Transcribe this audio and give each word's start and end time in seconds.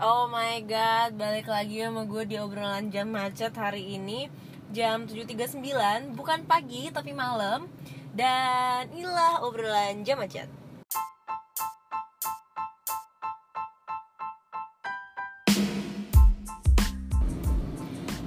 oh 0.00 0.24
my 0.32 0.64
god 0.64 1.12
Balik 1.20 1.46
lagi 1.46 1.84
sama 1.84 2.08
gue 2.08 2.24
di 2.24 2.40
obrolan 2.40 2.88
jam 2.88 3.12
macet 3.12 3.52
hari 3.52 4.00
ini 4.00 4.32
Jam 4.72 5.04
7.39 5.04 6.16
Bukan 6.16 6.48
pagi 6.48 6.88
tapi 6.88 7.12
malam 7.12 7.68
Dan 8.16 8.88
inilah 8.96 9.44
obrolan 9.44 10.02
jam 10.02 10.18
macet. 10.18 10.48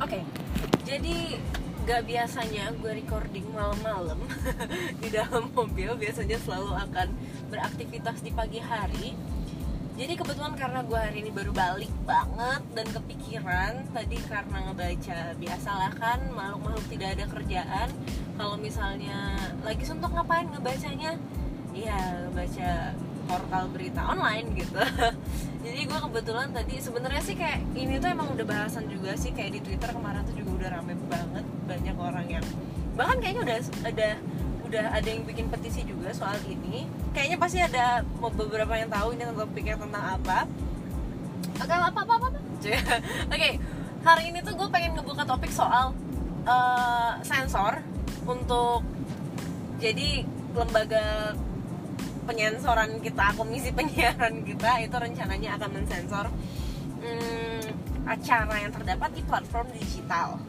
Oke, 0.03 0.19
jadi 0.83 1.39
gak 1.83 2.07
biasanya 2.07 2.71
gue 2.79 2.91
recording 2.95 3.43
malam-malam 3.51 4.19
di 5.03 5.07
dalam 5.11 5.51
mobil 5.51 5.91
biasanya 5.99 6.39
selalu 6.39 6.71
akan 6.79 7.07
beraktivitas 7.51 8.23
di 8.23 8.31
pagi 8.31 8.63
hari 8.63 9.15
jadi 9.93 10.17
kebetulan 10.17 10.57
karena 10.57 10.81
gue 10.81 10.97
hari 10.97 11.21
ini 11.21 11.29
baru 11.29 11.53
balik 11.53 11.93
banget 12.01 12.61
dan 12.73 12.87
kepikiran 12.89 13.71
tadi 13.93 14.17
karena 14.25 14.57
ngebaca 14.65 15.19
biasalah 15.37 15.91
kan 16.01 16.19
makhluk-makhluk 16.33 16.85
tidak 16.89 17.09
ada 17.13 17.25
kerjaan. 17.29 17.89
Kalau 18.33 18.57
misalnya 18.57 19.37
lagi 19.61 19.85
suntuk 19.85 20.09
ngapain 20.09 20.49
ngebacanya? 20.49 21.13
Iya 21.77 22.25
baca 22.33 22.97
portal 23.29 23.63
berita 23.69 24.01
online 24.01 24.57
gitu. 24.57 24.81
Jadi 25.65 25.79
gue 25.85 25.99
kebetulan 26.09 26.49
tadi 26.49 26.75
sebenarnya 26.81 27.21
sih 27.21 27.37
kayak 27.37 27.61
ini 27.77 28.01
tuh 28.01 28.09
emang 28.17 28.33
udah 28.33 28.45
bahasan 28.49 28.89
juga 28.89 29.13
sih 29.13 29.29
kayak 29.29 29.61
di 29.61 29.61
twitter 29.61 29.93
kemarin 29.93 30.25
tuh 30.25 30.33
juga 30.33 30.51
udah 30.57 30.69
rame 30.73 30.97
banget 31.05 31.45
banyak 31.69 31.97
orang 32.01 32.27
yang 32.27 32.45
bahkan 32.97 33.17
kayaknya 33.21 33.41
udah 33.45 33.57
ada 33.85 34.09
udah 34.73 34.89
ada 34.89 35.05
yang 35.05 35.21
bikin 35.21 35.53
petisi 35.53 35.85
juga 35.85 36.09
soal 36.17 36.33
ini. 36.49 36.89
Kayaknya 37.13 37.37
pasti 37.37 37.61
ada 37.61 38.01
beberapa 38.17 38.73
yang 38.73 38.89
tahu 38.89 39.13
ini 39.13 39.21
topiknya 39.37 39.77
tentang 39.77 40.17
apa. 40.17 40.49
Oke 41.61 41.69
apa 41.69 41.93
apa 41.93 42.01
apa, 42.01 42.27
apa? 42.33 42.39
oke 43.33 43.49
hari 44.03 44.23
ini 44.31 44.39
tuh 44.43 44.55
gue 44.55 44.67
pengen 44.71 44.95
ngebuka 44.95 45.23
topik 45.27 45.51
soal 45.51 45.91
uh, 46.47 47.19
sensor 47.23 47.83
untuk 48.23 48.83
jadi 49.79 50.23
lembaga 50.55 51.35
penyensoran 52.23 53.03
kita 53.03 53.35
komisi 53.35 53.75
penyiaran 53.75 54.47
kita 54.47 54.79
itu 54.79 54.95
rencananya 54.95 55.59
akan 55.59 55.69
mensensor 55.75 56.31
hmm, 57.03 57.63
acara 58.07 58.63
yang 58.63 58.71
terdapat 58.71 59.11
di 59.11 59.21
platform 59.27 59.67
digital 59.75 60.39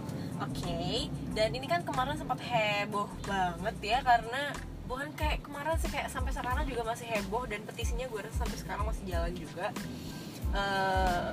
Oke, 0.44 0.60
okay. 0.60 1.08
dan 1.32 1.56
ini 1.56 1.64
kan 1.64 1.80
kemarin 1.88 2.20
sempat 2.20 2.36
heboh 2.44 3.08
banget 3.24 3.76
ya 3.80 3.98
karena 4.04 4.52
bukan 4.84 5.08
kayak 5.16 5.40
kemarin 5.40 5.72
sih 5.80 5.88
kayak 5.88 6.12
sampai 6.12 6.36
sekarang 6.36 6.68
juga 6.68 6.84
masih 6.84 7.08
heboh 7.08 7.48
dan 7.48 7.64
petisinya 7.64 8.04
gue 8.04 8.20
rasa 8.20 8.44
sampai 8.44 8.58
sekarang 8.60 8.84
masih 8.84 9.04
jalan 9.08 9.32
juga. 9.32 9.72
Uh, 10.52 11.32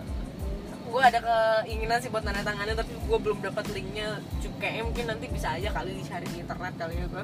gue 0.91 1.01
ada 1.03 1.19
keinginan 1.63 1.99
sih 2.03 2.11
buat 2.11 2.23
tanda 2.23 2.43
tangannya 2.43 2.75
tapi 2.75 2.91
gue 2.99 3.17
belum 3.19 3.39
dapat 3.39 3.65
linknya 3.71 4.19
kayaknya 4.59 4.83
mungkin 4.83 5.05
nanti 5.07 5.25
bisa 5.31 5.55
aja 5.55 5.71
kali 5.71 5.95
dicari 5.95 6.27
di 6.27 6.43
internet 6.43 6.73
kali 6.75 6.99
ya 6.99 7.05
gue 7.07 7.23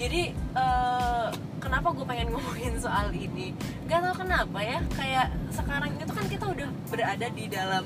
jadi 0.00 0.22
uh, 0.56 1.28
kenapa 1.60 1.92
gue 1.92 2.06
pengen 2.08 2.28
ngomongin 2.34 2.80
soal 2.80 3.12
ini 3.12 3.52
gak 3.84 4.00
tau 4.00 4.16
kenapa 4.16 4.58
ya 4.64 4.80
kayak 4.96 5.28
sekarang 5.52 5.92
itu 6.00 6.12
kan 6.16 6.26
kita 6.32 6.44
udah 6.48 6.68
berada 6.88 7.26
di 7.28 7.44
dalam 7.52 7.84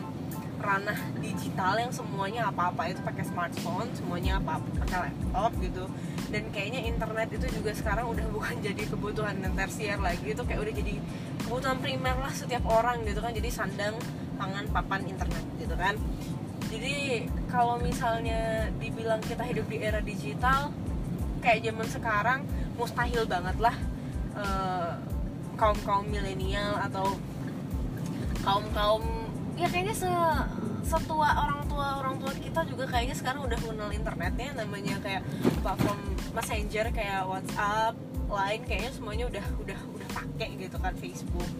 ranah 0.58 0.98
digital 1.22 1.78
yang 1.78 1.92
semuanya 1.94 2.50
apa-apa 2.50 2.90
itu 2.90 3.00
pakai 3.02 3.24
smartphone, 3.24 3.88
semuanya 3.94 4.42
apa-apa 4.42 4.68
pakai 4.84 4.98
laptop 5.08 5.52
gitu. 5.62 5.84
Dan 6.28 6.50
kayaknya 6.52 6.84
internet 6.84 7.28
itu 7.32 7.46
juga 7.48 7.70
sekarang 7.72 8.10
udah 8.10 8.26
bukan 8.36 8.56
jadi 8.60 8.82
kebutuhan 8.90 9.38
dan 9.40 9.52
tersier 9.54 9.98
lagi, 9.98 10.34
itu 10.34 10.42
kayak 10.44 10.60
udah 10.66 10.74
jadi 10.74 10.94
kebutuhan 11.46 11.78
primer 11.80 12.16
lah 12.18 12.32
setiap 12.34 12.64
orang 12.66 13.06
gitu 13.06 13.22
kan. 13.22 13.32
Jadi 13.32 13.48
sandang, 13.48 13.94
pangan, 14.36 14.66
papan 14.70 15.06
internet 15.06 15.44
gitu 15.56 15.74
kan. 15.78 15.94
Jadi 16.68 17.24
kalau 17.48 17.80
misalnya 17.80 18.68
dibilang 18.76 19.24
kita 19.24 19.40
hidup 19.46 19.64
di 19.72 19.80
era 19.80 20.04
digital, 20.04 20.68
kayak 21.40 21.64
zaman 21.64 21.88
sekarang 21.88 22.40
mustahil 22.76 23.24
banget 23.26 23.56
lah 23.58 23.76
uh, 24.38 24.94
kaum 25.58 25.78
kaum 25.82 26.06
milenial 26.06 26.78
atau 26.78 27.18
kaum 28.46 28.64
kaum 28.70 29.04
ya 29.58 29.66
kayaknya 29.66 29.94
se 29.94 30.10
setua 30.86 31.28
orang 31.44 31.66
tua 31.68 32.00
orang 32.00 32.16
tua 32.22 32.32
kita 32.32 32.64
juga 32.64 32.88
kayaknya 32.88 33.16
sekarang 33.18 33.44
udah 33.44 33.58
mengenal 33.60 33.90
internetnya 33.92 34.48
namanya 34.56 34.96
kayak 35.02 35.22
platform 35.60 36.00
messenger 36.32 36.86
kayak 36.94 37.26
WhatsApp, 37.26 37.94
Line 38.30 38.62
kayaknya 38.64 38.90
semuanya 38.94 39.24
udah 39.28 39.46
udah 39.66 39.80
udah 39.98 40.08
pakai 40.14 40.48
gitu 40.56 40.76
kan 40.78 40.94
Facebook. 40.96 41.50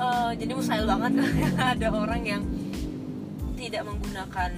Uh, 0.00 0.32
jadi 0.36 0.52
mustahil 0.54 0.86
banget 0.86 1.12
ada 1.74 1.88
orang 1.90 2.22
yang 2.22 2.42
tidak 3.58 3.82
menggunakan 3.84 4.52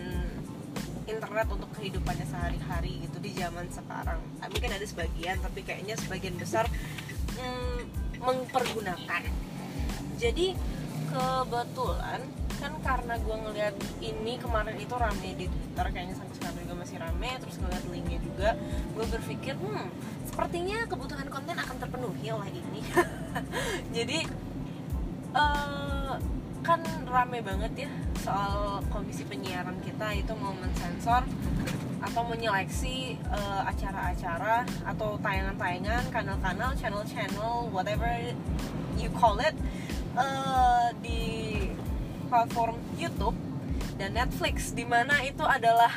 internet 1.06 1.46
untuk 1.50 1.70
kehidupannya 1.74 2.26
sehari-hari 2.26 3.02
gitu 3.06 3.18
di 3.18 3.30
zaman 3.34 3.66
sekarang. 3.70 4.20
Ah, 4.38 4.48
mungkin 4.50 4.70
ada 4.70 4.86
sebagian 4.86 5.38
tapi 5.42 5.66
kayaknya 5.66 5.98
sebagian 5.98 6.34
besar 6.38 6.66
mm, 7.38 7.78
mempergunakan. 8.22 9.22
Jadi 10.22 10.54
kebetulan 11.12 12.20
kan 12.62 12.72
karena 12.78 13.14
gue 13.18 13.36
ngeliat 13.36 13.74
ini 13.98 14.38
kemarin 14.38 14.78
itu 14.78 14.94
rame 14.94 15.28
di 15.34 15.46
Twitter 15.50 15.86
kayaknya 15.90 16.14
sampai 16.14 16.34
sekarang 16.38 16.56
juga 16.62 16.74
masih 16.78 16.96
rame 17.02 17.30
terus 17.42 17.56
ngeliat 17.58 17.84
linknya 17.90 18.18
juga 18.22 18.48
gue 18.94 19.06
berpikir 19.10 19.54
hmm 19.58 20.12
sepertinya 20.32 20.88
kebutuhan 20.88 21.28
konten 21.28 21.52
akan 21.52 21.76
terpenuhi 21.76 22.32
oleh 22.32 22.48
ini. 22.48 22.80
Jadi 24.00 24.24
uh, 25.36 26.16
kan 26.64 26.80
rame 27.04 27.44
banget 27.44 27.84
ya 27.84 27.90
soal 28.16 28.80
komisi 28.88 29.28
penyiaran 29.28 29.76
kita 29.84 30.16
itu 30.16 30.32
mau 30.40 30.56
mensensor 30.56 31.28
atau 32.00 32.22
menyeleksi 32.26 33.20
uh, 33.28 33.62
acara-acara 33.68 34.64
atau 34.88 35.20
tayangan-tayangan 35.20 36.08
kanal-kanal 36.08 36.72
channel-channel 36.80 37.68
whatever 37.68 38.08
you 38.96 39.12
call 39.12 39.36
it 39.38 39.54
uh, 40.16 40.88
di 41.00 41.22
platform 42.28 42.76
YouTube 42.96 43.36
dan 44.00 44.16
Netflix 44.16 44.72
di 44.72 44.88
mana 44.88 45.20
itu 45.24 45.44
adalah 45.44 45.92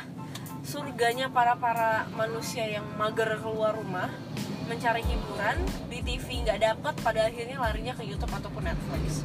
surganya 0.66 1.30
para 1.30 1.56
para 1.56 2.10
manusia 2.12 2.66
yang 2.66 2.84
mager 2.98 3.38
keluar 3.38 3.72
rumah 3.72 4.10
mencari 4.66 5.00
hiburan 5.06 5.62
di 5.86 6.02
TV 6.02 6.42
nggak 6.42 6.58
dapet 6.58 6.94
pada 7.00 7.30
akhirnya 7.30 7.56
larinya 7.62 7.94
ke 7.94 8.02
YouTube 8.02 8.34
ataupun 8.34 8.66
Netflix. 8.66 9.22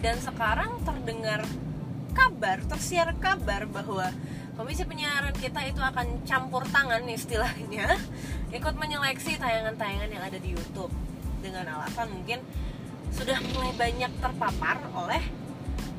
Dan 0.00 0.16
sekarang 0.22 0.80
terdengar 0.86 1.42
kabar 2.14 2.62
tersiar 2.66 3.12
kabar 3.18 3.66
bahwa 3.66 4.14
komisi 4.54 4.86
penyiaran 4.86 5.34
kita 5.36 5.62
itu 5.66 5.82
akan 5.82 6.22
campur 6.26 6.62
tangan 6.70 7.02
istilahnya 7.06 7.98
ikut 8.56 8.74
menyeleksi 8.78 9.38
tayangan-tayangan 9.38 10.10
yang 10.10 10.22
ada 10.22 10.38
di 10.38 10.54
YouTube 10.54 10.90
dengan 11.40 11.66
alasan 11.66 12.10
mungkin 12.12 12.42
sudah 13.14 13.38
mulai 13.52 13.72
banyak 13.74 14.12
terpapar 14.22 14.78
oleh 14.94 15.22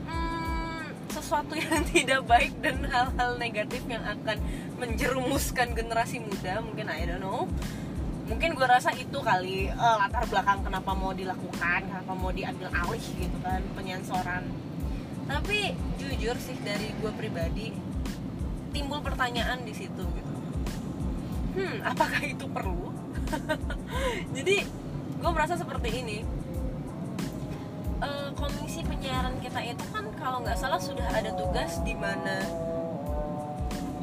hmm, 0.07 1.11
sesuatu 1.11 1.53
yang 1.53 1.83
tidak 1.93 2.21
baik 2.25 2.53
dan 2.63 2.83
hal-hal 2.87 3.35
negatif 3.35 3.83
yang 3.87 4.03
akan 4.03 4.37
menjerumuskan 4.79 5.75
generasi 5.75 6.23
muda. 6.23 6.63
Mungkin 6.63 6.87
I 6.87 7.03
don't 7.07 7.21
know. 7.21 7.45
Mungkin 8.31 8.55
gue 8.55 8.63
rasa 8.63 8.95
itu 8.95 9.19
kali 9.19 9.67
uh, 9.67 9.97
latar 10.07 10.23
belakang 10.31 10.63
kenapa 10.63 10.95
mau 10.95 11.11
dilakukan 11.11 11.83
kenapa 11.83 12.13
mau 12.15 12.31
diambil 12.31 12.71
alih 12.71 13.03
gitu 13.19 13.37
kan 13.43 13.59
penyensoran. 13.75 14.47
Tapi 15.27 15.75
jujur 15.99 16.35
sih 16.39 16.55
dari 16.63 16.95
gue 16.95 17.11
pribadi 17.11 17.75
timbul 18.71 19.03
pertanyaan 19.03 19.67
di 19.67 19.75
situ 19.75 20.03
gitu. 20.15 20.33
Hmm 21.59 21.83
apakah 21.83 22.23
itu 22.23 22.47
perlu? 22.47 22.95
Jadi 24.35 24.63
gue 25.21 25.31
merasa 25.35 25.59
seperti 25.59 26.01
ini 26.01 26.40
uh, 28.01 28.29
komisi 28.35 28.81
penyiaran 28.83 29.37
kita 29.39 29.61
itu 29.63 29.85
kan 29.93 30.05
kalau 30.17 30.41
nggak 30.43 30.57
salah 30.57 30.81
sudah 30.81 31.07
ada 31.13 31.31
tugas 31.37 31.79
di 31.85 31.93
mana 31.95 32.43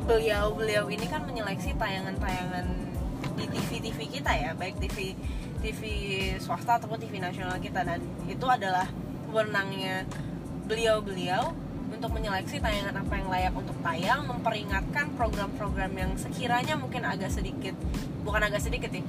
beliau-beliau 0.09 0.89
ini 0.89 1.05
kan 1.05 1.21
menyeleksi 1.29 1.77
tayangan-tayangan 1.77 2.65
di 3.37 3.45
TV-TV 3.51 3.99
kita 4.19 4.33
ya, 4.33 4.51
baik 4.57 4.81
TV 4.81 5.13
TV 5.59 5.83
swasta 6.41 6.81
ataupun 6.81 6.97
TV 6.97 7.21
nasional 7.21 7.61
kita. 7.61 7.85
Dan 7.85 8.01
itu 8.25 8.47
adalah 8.49 8.89
wewenangnya 9.29 10.09
beliau-beliau 10.65 11.53
untuk 11.93 12.15
menyeleksi 12.17 12.57
tayangan 12.57 13.05
apa 13.05 13.15
yang 13.21 13.29
layak 13.29 13.55
untuk 13.57 13.77
tayang, 13.85 14.25
memperingatkan 14.25 15.13
program-program 15.17 15.93
yang 15.93 16.13
sekiranya 16.17 16.77
mungkin 16.77 17.05
agak 17.05 17.33
sedikit 17.33 17.77
bukan 18.25 18.45
agak 18.45 18.61
sedikit 18.61 18.93
sih, 18.93 19.05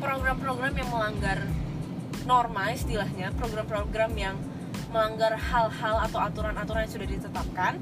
program-program 0.00 0.72
yang 0.76 0.88
melanggar 0.92 1.38
norma 2.24 2.72
istilahnya 2.72 3.34
program-program 3.36 4.12
yang 4.16 4.36
melanggar 4.94 5.36
hal-hal 5.36 5.96
atau 6.08 6.18
aturan-aturan 6.22 6.88
yang 6.88 6.92
sudah 6.94 7.08
ditetapkan 7.08 7.72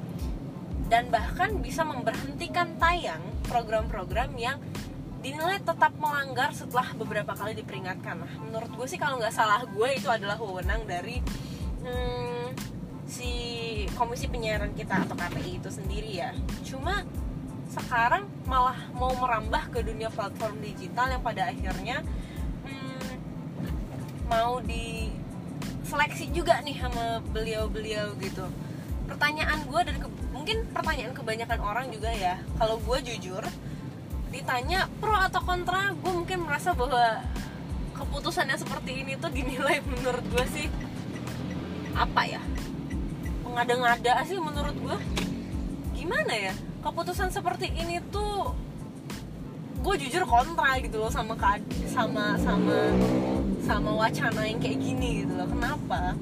dan 0.90 1.08
bahkan 1.08 1.62
bisa 1.62 1.86
memberhentikan 1.86 2.74
tayang 2.76 3.22
program-program 3.46 4.34
yang 4.34 4.58
dinilai 5.24 5.56
tetap 5.62 5.96
melanggar 5.96 6.52
setelah 6.52 6.92
beberapa 6.98 7.32
kali 7.32 7.56
diperingatkan. 7.56 8.20
Nah, 8.20 8.34
menurut 8.44 8.68
gue 8.76 8.86
sih 8.90 9.00
kalau 9.00 9.16
nggak 9.16 9.32
salah 9.32 9.64
gue 9.64 9.88
itu 9.96 10.08
adalah 10.12 10.36
wewenang 10.36 10.84
dari 10.84 11.24
hmm, 11.80 12.52
si 13.04 13.32
komisi 13.94 14.26
penyiaran 14.26 14.72
kita 14.72 15.04
atau 15.04 15.14
KPI 15.16 15.60
itu 15.60 15.68
sendiri 15.68 16.10
ya 16.24 16.32
cuma 16.64 17.04
sekarang 17.68 18.24
malah 18.48 18.76
mau 18.96 19.12
merambah 19.12 19.70
ke 19.72 19.84
dunia 19.84 20.08
platform 20.08 20.62
digital 20.62 21.10
yang 21.10 21.22
pada 21.22 21.50
akhirnya 21.52 22.00
mau 24.28 24.60
di 24.64 25.12
seleksi 25.84 26.32
juga 26.32 26.58
nih 26.64 26.80
sama 26.80 27.20
beliau-beliau 27.30 28.16
gitu. 28.18 28.44
Pertanyaan 29.04 29.68
gue 29.68 29.80
dan 29.84 29.96
ke, 30.00 30.08
mungkin 30.32 30.56
pertanyaan 30.72 31.12
kebanyakan 31.12 31.60
orang 31.60 31.86
juga 31.92 32.10
ya. 32.10 32.40
Kalau 32.56 32.80
gue 32.80 32.98
jujur 33.04 33.44
ditanya 34.32 34.90
pro 34.98 35.14
atau 35.14 35.38
kontra 35.46 35.94
gue 35.94 36.10
mungkin 36.10 36.42
merasa 36.42 36.74
bahwa 36.74 37.22
keputusannya 37.94 38.58
seperti 38.58 39.06
ini 39.06 39.14
tuh 39.14 39.30
dinilai 39.30 39.78
menurut 39.86 40.24
gue 40.32 40.44
sih 40.50 40.66
apa 41.94 42.26
ya? 42.26 42.42
Mengada-ngada 43.46 44.24
sih 44.26 44.40
menurut 44.40 44.74
gue 44.74 44.96
gimana 45.94 46.32
ya? 46.32 46.54
Keputusan 46.82 47.30
seperti 47.30 47.70
ini 47.70 48.02
tuh 48.10 48.56
gue 49.84 49.94
jujur 50.00 50.24
kontra 50.24 50.80
gitu 50.80 50.96
loh 50.96 51.12
sama 51.12 51.36
sama 51.92 52.40
sama 52.40 52.78
sama 53.64 53.96
wacana 53.96 54.44
yang 54.44 54.60
kayak 54.60 54.76
gini 54.76 55.24
gitu 55.24 55.32
loh. 55.40 55.48
Kenapa? 55.48 56.12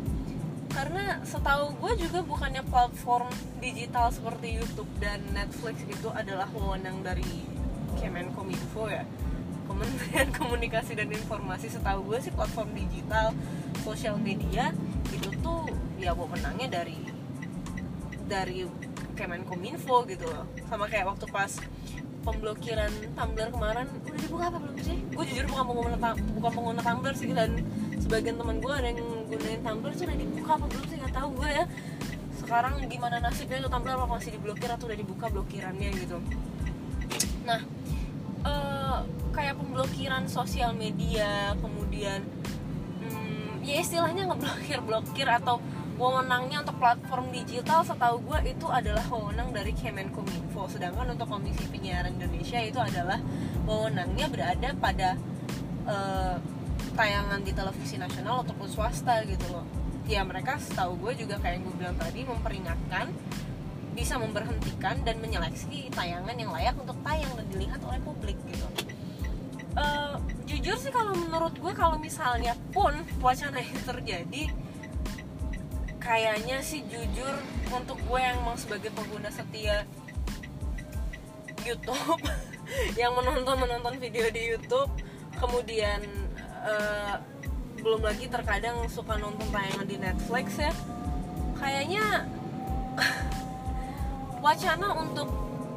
Karena 0.70 1.18
setahu 1.26 1.74
gue 1.82 2.06
juga 2.06 2.22
bukannya 2.22 2.62
platform 2.70 3.28
digital 3.58 4.08
seperti 4.14 4.62
YouTube 4.62 4.88
dan 5.02 5.20
Netflix 5.34 5.82
itu 5.84 6.08
adalah 6.14 6.46
wewenang 6.54 7.02
dari 7.02 7.42
Kemenkominfo 7.98 8.86
ya. 8.86 9.02
Kementerian 9.66 10.30
Komunikasi 10.38 10.94
dan 10.94 11.10
Informasi 11.10 11.66
setahu 11.66 12.14
gue 12.14 12.18
sih 12.22 12.32
platform 12.32 12.78
digital 12.78 13.34
sosial 13.82 14.16
media 14.22 14.70
itu 15.10 15.28
tuh 15.42 15.66
ya 15.98 16.14
wewenangnya 16.14 16.78
dari 16.78 16.96
dari 18.30 18.64
Kemenkominfo 19.18 20.06
gitu 20.06 20.30
loh. 20.30 20.46
Sama 20.70 20.86
kayak 20.86 21.10
waktu 21.10 21.26
pas 21.28 21.58
pemblokiran 22.22 22.92
Tumblr 23.18 23.48
kemarin 23.50 23.86
udah 23.90 24.20
dibuka 24.22 24.44
apa 24.48 24.58
belum 24.62 24.76
sih? 24.78 24.98
Gue 25.10 25.24
jujur 25.26 25.44
bukan 25.50 25.64
pengguna 25.68 25.96
bukan 26.38 26.50
pengguna 26.54 26.80
Tumblr 26.80 27.14
sih 27.18 27.30
dan 27.34 27.50
sebagian 27.98 28.36
teman 28.38 28.56
gue 28.62 28.72
ada 28.72 28.88
yang 28.94 28.98
gunain 29.26 29.60
Tumblr 29.60 29.90
itu 29.90 30.02
udah 30.06 30.16
dibuka 30.16 30.50
apa 30.54 30.66
belum 30.70 30.84
sih 30.86 30.96
nggak 31.02 31.14
tahu 31.14 31.28
gue 31.36 31.50
ya. 31.50 31.64
Sekarang 32.38 32.72
gimana 32.86 33.16
nasibnya 33.18 33.58
tuh 33.66 33.70
Tumblr 33.70 33.92
apa 33.98 34.06
masih 34.06 34.30
diblokir 34.38 34.70
atau 34.70 34.84
udah 34.86 34.98
dibuka 34.98 35.26
blokirannya 35.28 35.90
gitu. 35.98 36.16
Nah, 37.42 37.60
uh, 38.46 38.98
kayak 39.34 39.58
pemblokiran 39.58 40.24
sosial 40.30 40.76
media 40.78 41.58
kemudian 41.58 42.22
hmm, 43.02 43.66
ya 43.66 43.82
istilahnya 43.82 44.30
ngeblokir 44.30 44.78
blokir 44.86 45.26
atau 45.26 45.58
wewenangnya 46.02 46.66
untuk 46.66 46.82
platform 46.82 47.30
digital 47.30 47.86
setahu 47.86 48.18
gue 48.26 48.50
itu 48.50 48.66
adalah 48.66 49.06
wewenang 49.06 49.54
dari 49.54 49.70
Kemenkominfo. 49.70 50.66
Sedangkan 50.66 51.14
untuk 51.14 51.30
Komisi 51.30 51.62
Penyiaran 51.70 52.18
Indonesia 52.18 52.58
itu 52.58 52.82
adalah 52.82 53.22
wewenangnya 53.62 54.26
berada 54.26 54.74
pada 54.82 55.14
uh, 55.86 56.42
tayangan 56.98 57.46
di 57.46 57.54
televisi 57.54 58.02
nasional 58.02 58.42
ataupun 58.42 58.66
swasta 58.66 59.22
gitu 59.30 59.46
loh. 59.54 59.62
Ya 60.10 60.26
mereka 60.26 60.58
setahu 60.58 60.98
gue 60.98 61.22
juga 61.22 61.38
kayak 61.38 61.62
yang 61.62 61.70
gue 61.70 61.74
bilang 61.78 61.96
tadi 62.02 62.20
memperingatkan 62.26 63.06
bisa 63.94 64.18
memberhentikan 64.18 65.06
dan 65.06 65.22
menyeleksi 65.22 65.86
tayangan 65.94 66.34
yang 66.34 66.50
layak 66.50 66.74
untuk 66.82 66.98
tayang 67.06 67.30
dan 67.38 67.46
dilihat 67.46 67.78
oleh 67.86 68.02
publik 68.02 68.34
gitu. 68.50 68.66
Uh, 69.78 70.18
jujur 70.50 70.74
sih 70.76 70.90
kalau 70.90 71.14
menurut 71.14 71.54
gue 71.56 71.72
kalau 71.72 71.96
misalnya 71.96 72.58
pun 72.74 72.92
wacana 73.22 73.62
ini 73.62 73.80
terjadi 73.86 74.42
kayaknya 76.02 76.58
sih 76.60 76.82
jujur 76.90 77.34
untuk 77.70 77.96
gue 78.02 78.20
yang 78.20 78.42
mau 78.42 78.58
sebagai 78.58 78.90
pengguna 78.92 79.30
setia 79.30 79.86
YouTube 81.62 82.26
yang 83.00 83.14
menonton 83.14 83.54
menonton 83.54 83.94
video 84.02 84.26
di 84.34 84.52
YouTube 84.52 84.90
kemudian 85.38 86.02
uh, 86.66 87.16
belum 87.82 88.06
lagi 88.06 88.30
terkadang 88.30 88.86
suka 88.86 89.18
nonton 89.18 89.46
tayangan 89.50 89.86
di 89.86 89.96
Netflix 89.98 90.46
ya. 90.54 90.72
Kayaknya 91.58 92.30
wacana 94.44 94.88
untuk 95.02 95.28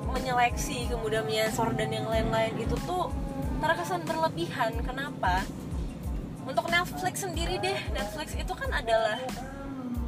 menyeleksi 0.06 0.86
kemudian 0.90 1.26
menyensor 1.26 1.74
dan 1.74 1.90
yang 1.90 2.06
lain-lain 2.06 2.54
itu 2.62 2.78
tuh 2.86 3.10
terkesan 3.58 4.06
berlebihan. 4.06 4.78
Kenapa? 4.86 5.42
Untuk 6.46 6.70
Netflix 6.70 7.26
sendiri 7.26 7.58
deh. 7.58 7.80
Netflix 7.90 8.38
itu 8.38 8.54
kan 8.54 8.70
adalah 8.70 9.18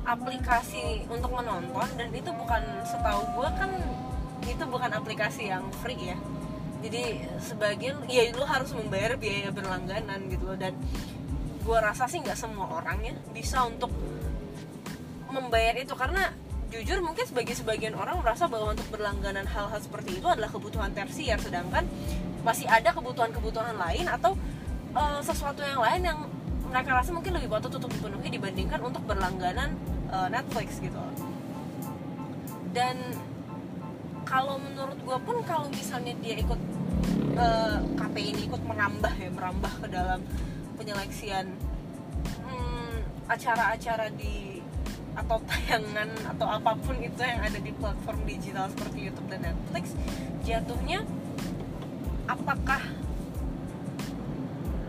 aplikasi 0.08 1.04
untuk 1.12 1.36
menonton 1.36 1.88
dan 2.00 2.08
itu 2.16 2.32
bukan 2.32 2.64
setahu 2.88 3.28
gue 3.36 3.50
kan 3.60 3.72
itu 4.48 4.64
bukan 4.64 4.92
aplikasi 4.96 5.52
yang 5.52 5.68
free 5.84 6.16
ya. 6.16 6.18
Jadi 6.80 7.28
sebagian 7.44 8.00
ya 8.08 8.32
lu 8.32 8.48
harus 8.48 8.72
membayar 8.72 9.20
biaya 9.20 9.52
berlangganan 9.52 10.32
gitu 10.32 10.48
loh. 10.48 10.56
Dan 10.56 10.80
gue 11.60 11.78
rasa 11.84 12.08
sih 12.08 12.24
nggak 12.24 12.40
semua 12.40 12.72
orang 12.80 13.04
ya 13.04 13.14
bisa 13.36 13.68
untuk 13.68 13.92
membayar 15.28 15.76
itu. 15.76 15.92
Karena 15.92 16.32
jujur 16.72 17.04
mungkin 17.04 17.28
sebagai 17.28 17.60
sebagian 17.60 17.98
orang 18.00 18.24
merasa 18.24 18.48
bahwa 18.48 18.72
untuk 18.72 18.88
berlangganan 18.88 19.44
hal-hal 19.44 19.80
seperti 19.84 20.24
itu 20.24 20.28
adalah 20.32 20.48
kebutuhan 20.48 20.96
tersier. 20.96 21.36
Sedangkan 21.44 21.84
masih 22.48 22.70
ada 22.72 22.96
kebutuhan-kebutuhan 22.96 23.76
lain 23.76 24.08
atau 24.08 24.40
uh, 24.96 25.20
sesuatu 25.20 25.60
yang 25.60 25.84
lain 25.84 26.02
yang 26.08 26.20
mereka 26.72 26.96
rasa 26.96 27.12
mungkin 27.12 27.36
lebih 27.36 27.52
patut 27.52 27.76
untuk 27.76 27.92
dipenuhi 27.92 28.32
dibandingkan 28.32 28.80
untuk 28.84 29.04
berlangganan 29.04 29.76
uh, 30.12 30.28
Netflix 30.32 30.80
gitu. 30.80 31.02
Dan 32.76 33.00
kalau 34.28 34.60
menurut 34.60 35.00
gue 35.02 35.18
pun 35.24 35.38
kalau 35.48 35.72
misalnya 35.72 36.12
dia 36.20 36.36
ikut 36.36 36.60
uh, 37.40 37.80
eh, 37.80 37.80
KPI 37.96 38.28
ini 38.36 38.42
ikut 38.52 38.60
merambah 38.68 39.14
ya 39.16 39.32
merambah 39.32 39.74
ke 39.80 39.88
dalam 39.88 40.20
penyeleksian 40.76 41.48
hmm, 42.44 42.96
acara-acara 43.32 44.12
hmm, 44.12 44.20
di 44.20 44.60
atau 45.18 45.42
tayangan 45.50 46.12
atau 46.36 46.46
apa 46.46 46.78
pun 46.78 47.00
itu 47.02 47.18
yang 47.24 47.42
ada 47.42 47.58
di 47.58 47.72
platform 47.74 48.20
digital 48.28 48.70
seperti 48.70 49.10
YouTube 49.10 49.30
dan 49.32 49.42
Netflix 49.50 49.98
jatuhnya 50.46 51.02
apakah 52.30 52.84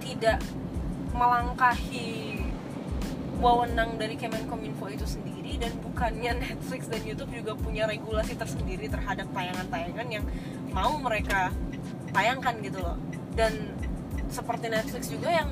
tidak 0.05 0.43
melangkahi 1.15 2.38
wewenang 3.39 3.95
dari 3.97 4.19
Kemenkominfo 4.19 4.91
itu 4.91 5.07
sendiri 5.07 5.63
dan 5.63 5.73
bukannya 5.83 6.33
Netflix 6.43 6.91
dan 6.91 7.03
YouTube 7.07 7.33
juga 7.35 7.53
punya 7.55 7.87
regulasi 7.87 8.35
tersendiri 8.35 8.91
terhadap 8.91 9.31
tayangan-tayangan 9.31 10.07
yang 10.11 10.25
mau 10.75 10.99
mereka 10.99 11.55
tayangkan 12.11 12.59
gitu 12.63 12.83
loh. 12.83 12.99
Dan 13.39 13.79
seperti 14.29 14.69
Netflix 14.69 15.09
juga 15.09 15.31
yang 15.33 15.49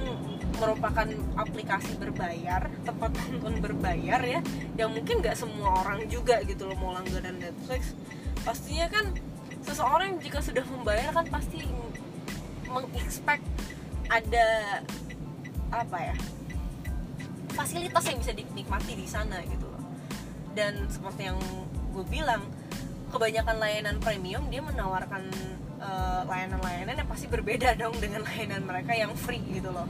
merupakan 0.56 1.06
aplikasi 1.36 1.96
berbayar 2.00 2.68
tempat 2.84 3.12
nonton 3.28 3.60
berbayar 3.60 4.20
ya 4.24 4.40
yang 4.80 4.88
mungkin 4.92 5.20
nggak 5.20 5.36
semua 5.36 5.84
orang 5.84 6.08
juga 6.08 6.40
gitu 6.44 6.68
loh 6.68 6.76
mau 6.80 6.92
langganan 6.92 7.38
Netflix. 7.38 7.94
Pastinya 8.42 8.88
kan 8.90 9.14
seseorang 9.64 10.18
jika 10.22 10.38
sudah 10.42 10.62
membayar 10.68 11.10
kan 11.12 11.26
pasti 11.28 11.66
mengexpect 12.70 13.42
ada 14.06 14.46
apa 15.74 15.98
ya 15.98 16.16
fasilitas 17.56 18.04
yang 18.04 18.18
bisa 18.20 18.32
dinikmati 18.36 18.92
di 18.92 19.08
sana 19.08 19.40
gitu 19.48 19.64
loh. 19.64 19.80
Dan 20.52 20.84
seperti 20.92 21.32
yang 21.32 21.40
gue 21.96 22.04
bilang 22.04 22.44
kebanyakan 23.08 23.56
layanan 23.56 23.96
premium 23.96 24.44
dia 24.52 24.60
menawarkan 24.60 25.32
uh, 25.80 26.22
layanan-layanan 26.28 27.00
yang 27.00 27.08
pasti 27.08 27.26
berbeda 27.32 27.72
dong 27.80 27.96
dengan 27.96 28.20
layanan 28.28 28.60
mereka 28.60 28.92
yang 28.92 29.16
free 29.16 29.42
gitu 29.48 29.72
loh. 29.72 29.88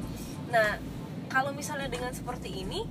Nah 0.54 0.78
kalau 1.26 1.50
misalnya 1.50 1.90
dengan 1.90 2.14
seperti 2.14 2.62
ini 2.62 2.86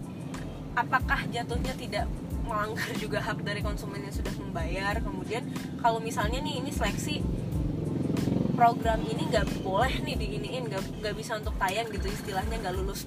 apakah 0.75 1.23
jatuhnya 1.31 1.71
tidak 1.79 2.05
melanggar 2.43 2.91
juga 3.03 3.23
hak 3.23 3.41
dari 3.47 3.63
konsumen 3.63 4.03
yang 4.03 4.11
sudah 4.11 4.35
membayar? 4.35 4.99
Kemudian 4.99 5.47
kalau 5.79 6.03
misalnya 6.03 6.43
nih 6.43 6.59
ini 6.59 6.71
seleksi 6.75 7.23
program 8.55 9.03
ini 9.03 9.27
nggak 9.27 9.67
boleh 9.67 9.91
nih 10.03 10.15
diiniin 10.15 10.71
nggak 10.71 11.15
bisa 11.19 11.35
untuk 11.35 11.51
tayang 11.59 11.91
gitu 11.91 12.07
istilahnya 12.07 12.55
nggak 12.63 12.75
lulus 12.79 13.03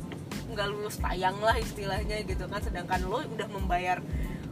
nggak 0.58 0.74
lulus 0.74 0.98
tayang 0.98 1.38
lah 1.38 1.54
istilahnya 1.54 2.26
gitu 2.26 2.50
kan. 2.50 2.58
Sedangkan 2.58 3.06
lo 3.06 3.22
udah 3.22 3.46
membayar 3.46 4.02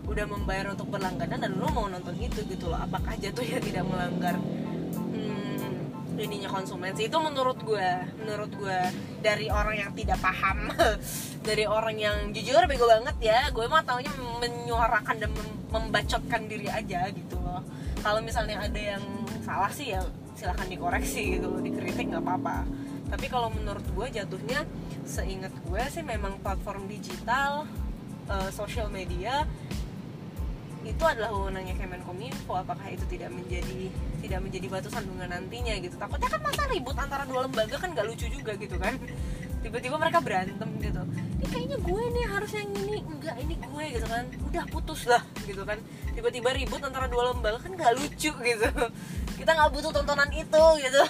udah 0.06 0.22
membayar 0.30 0.70
untuk 0.70 0.86
berlangganan 0.86 1.42
dan 1.42 1.52
lo 1.58 1.66
mau 1.75 1.90
nonton 1.90 2.14
itu 2.22 2.46
gitu 2.46 2.70
loh. 2.70 2.78
Apakah 2.78 3.18
jatuhnya 3.18 3.58
tidak 3.58 3.82
melanggar 3.90 4.38
hmm, 4.38 6.22
ininya 6.22 6.46
konsumen 6.46 6.94
sih 6.94 7.10
itu 7.10 7.18
menurut 7.18 7.58
gue 7.66 7.90
menurut 8.22 8.54
gue 8.54 8.78
dari 9.18 9.50
orang 9.50 9.82
yang 9.82 9.90
tidak 9.98 10.22
paham 10.22 10.70
dari 11.48 11.66
orang 11.66 11.98
yang 11.98 12.16
jujur 12.30 12.62
bego 12.70 12.86
banget 12.86 13.34
ya. 13.34 13.40
Gue 13.50 13.66
mah 13.66 13.82
taunya 13.82 14.14
menyuarakan 14.14 15.26
dan 15.26 15.30
membacotkan 15.75 16.46
diri 16.46 16.70
aja 16.70 17.10
gitu 17.10 17.34
loh. 17.42 17.66
Kalau 17.98 18.22
misalnya 18.22 18.62
ada 18.62 18.78
yang 18.78 19.02
salah 19.42 19.75
sih 19.75 19.90
ya 19.90 20.06
silahkan 20.36 20.68
dikoreksi 20.68 21.40
gitu 21.40 21.48
loh 21.48 21.60
dikritik 21.64 22.12
nggak 22.12 22.22
apa-apa 22.22 22.68
tapi 23.06 23.26
kalau 23.30 23.48
menurut 23.54 23.86
gue 23.94 24.06
jatuhnya 24.22 24.66
seingat 25.06 25.54
gue 25.66 25.82
sih 25.90 26.02
memang 26.02 26.42
platform 26.42 26.90
digital 26.90 27.66
uh, 28.26 28.50
social 28.50 28.90
media 28.90 29.46
itu 30.86 31.02
adalah 31.02 31.34
wewenangnya 31.34 31.75
Kemenkominfo. 31.75 32.54
Apakah 32.54 32.86
itu 32.94 33.02
tidak 33.10 33.34
menjadi 33.34 33.90
tidak 34.22 34.38
menjadi 34.38 34.66
batu 34.70 34.88
sandungan 34.88 35.26
nantinya 35.26 35.75
gitu? 35.82 35.98
Takutnya 35.98 36.30
kan 36.30 36.40
masa 36.46 36.62
ribut 36.70 36.94
antara 36.94 37.26
dua 37.26 37.50
lembaga 37.50 37.75
kan 37.75 37.90
gak 37.90 38.06
lucu 38.06 38.30
juga 38.30 38.54
gitu 38.54 38.78
kan? 38.78 38.94
Tiba-tiba 39.66 39.98
mereka 39.98 40.22
berantem 40.22 40.70
gitu. 40.78 41.02
Ini 41.42 41.46
kayaknya 41.50 41.78
gue 41.82 42.02
nih 42.14 42.25
harus 42.30 42.50
yang 42.54 42.70
ini. 42.70 42.98
Enggak 43.02 43.36
ini 43.42 43.54
gue 43.58 43.84
gitu 43.98 44.06
kan. 44.06 44.25
Udah 44.46 44.64
putus 44.70 45.10
lah 45.10 45.22
gitu 45.42 45.62
kan. 45.66 45.82
Tiba-tiba 46.14 46.54
ribut 46.54 46.78
antara 46.78 47.10
dua 47.10 47.34
lembaga 47.34 47.58
kan 47.58 47.75
gak 47.75 47.92
lucu 47.98 48.30
gitu. 48.30 48.68
Kita 49.36 49.50
nggak 49.58 49.70
butuh 49.75 49.90
tontonan 49.90 50.30
itu 50.30 50.64
gitu. 50.86 51.02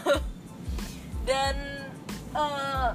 Dan 1.28 1.75
uh, 2.36 2.90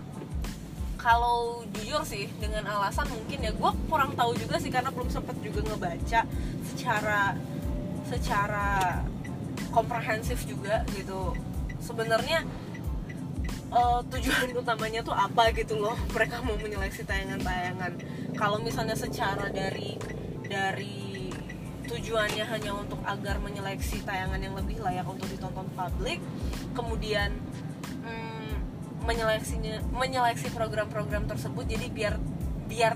kalau 1.02 1.66
jujur 1.74 2.06
sih 2.06 2.30
dengan 2.38 2.62
alasan 2.70 3.10
mungkin 3.10 3.42
ya 3.42 3.52
gue 3.52 3.72
kurang 3.90 4.14
tahu 4.14 4.38
juga 4.38 4.62
sih 4.62 4.70
karena 4.70 4.94
belum 4.94 5.10
sempet 5.10 5.34
juga 5.42 5.66
ngebaca 5.66 6.22
secara 6.70 7.34
secara 8.06 9.02
komprehensif 9.74 10.46
juga 10.46 10.86
gitu. 10.94 11.34
Sebenarnya 11.82 12.46
uh, 13.74 14.06
tujuan 14.14 14.54
utamanya 14.62 15.02
tuh 15.02 15.18
apa 15.18 15.50
gitu 15.58 15.82
loh 15.82 15.98
mereka 16.14 16.46
mau 16.46 16.54
menyeleksi 16.62 17.02
tayangan-tayangan. 17.02 17.98
Kalau 18.38 18.62
misalnya 18.62 18.94
secara 18.94 19.50
dari 19.50 19.98
dari 20.46 21.02
tujuannya 21.92 22.46
hanya 22.48 22.72
untuk 22.78 23.02
agar 23.04 23.42
menyeleksi 23.44 24.00
tayangan 24.08 24.40
yang 24.40 24.56
lebih 24.56 24.80
layak 24.80 25.04
untuk 25.04 25.28
ditonton 25.28 25.68
publik 25.76 26.24
kemudian 26.72 27.36
menyeleksinya 29.04 29.82
menyeleksi 29.94 30.54
program-program 30.54 31.26
tersebut 31.26 31.66
jadi 31.66 31.88
biar 31.90 32.14
biar 32.70 32.94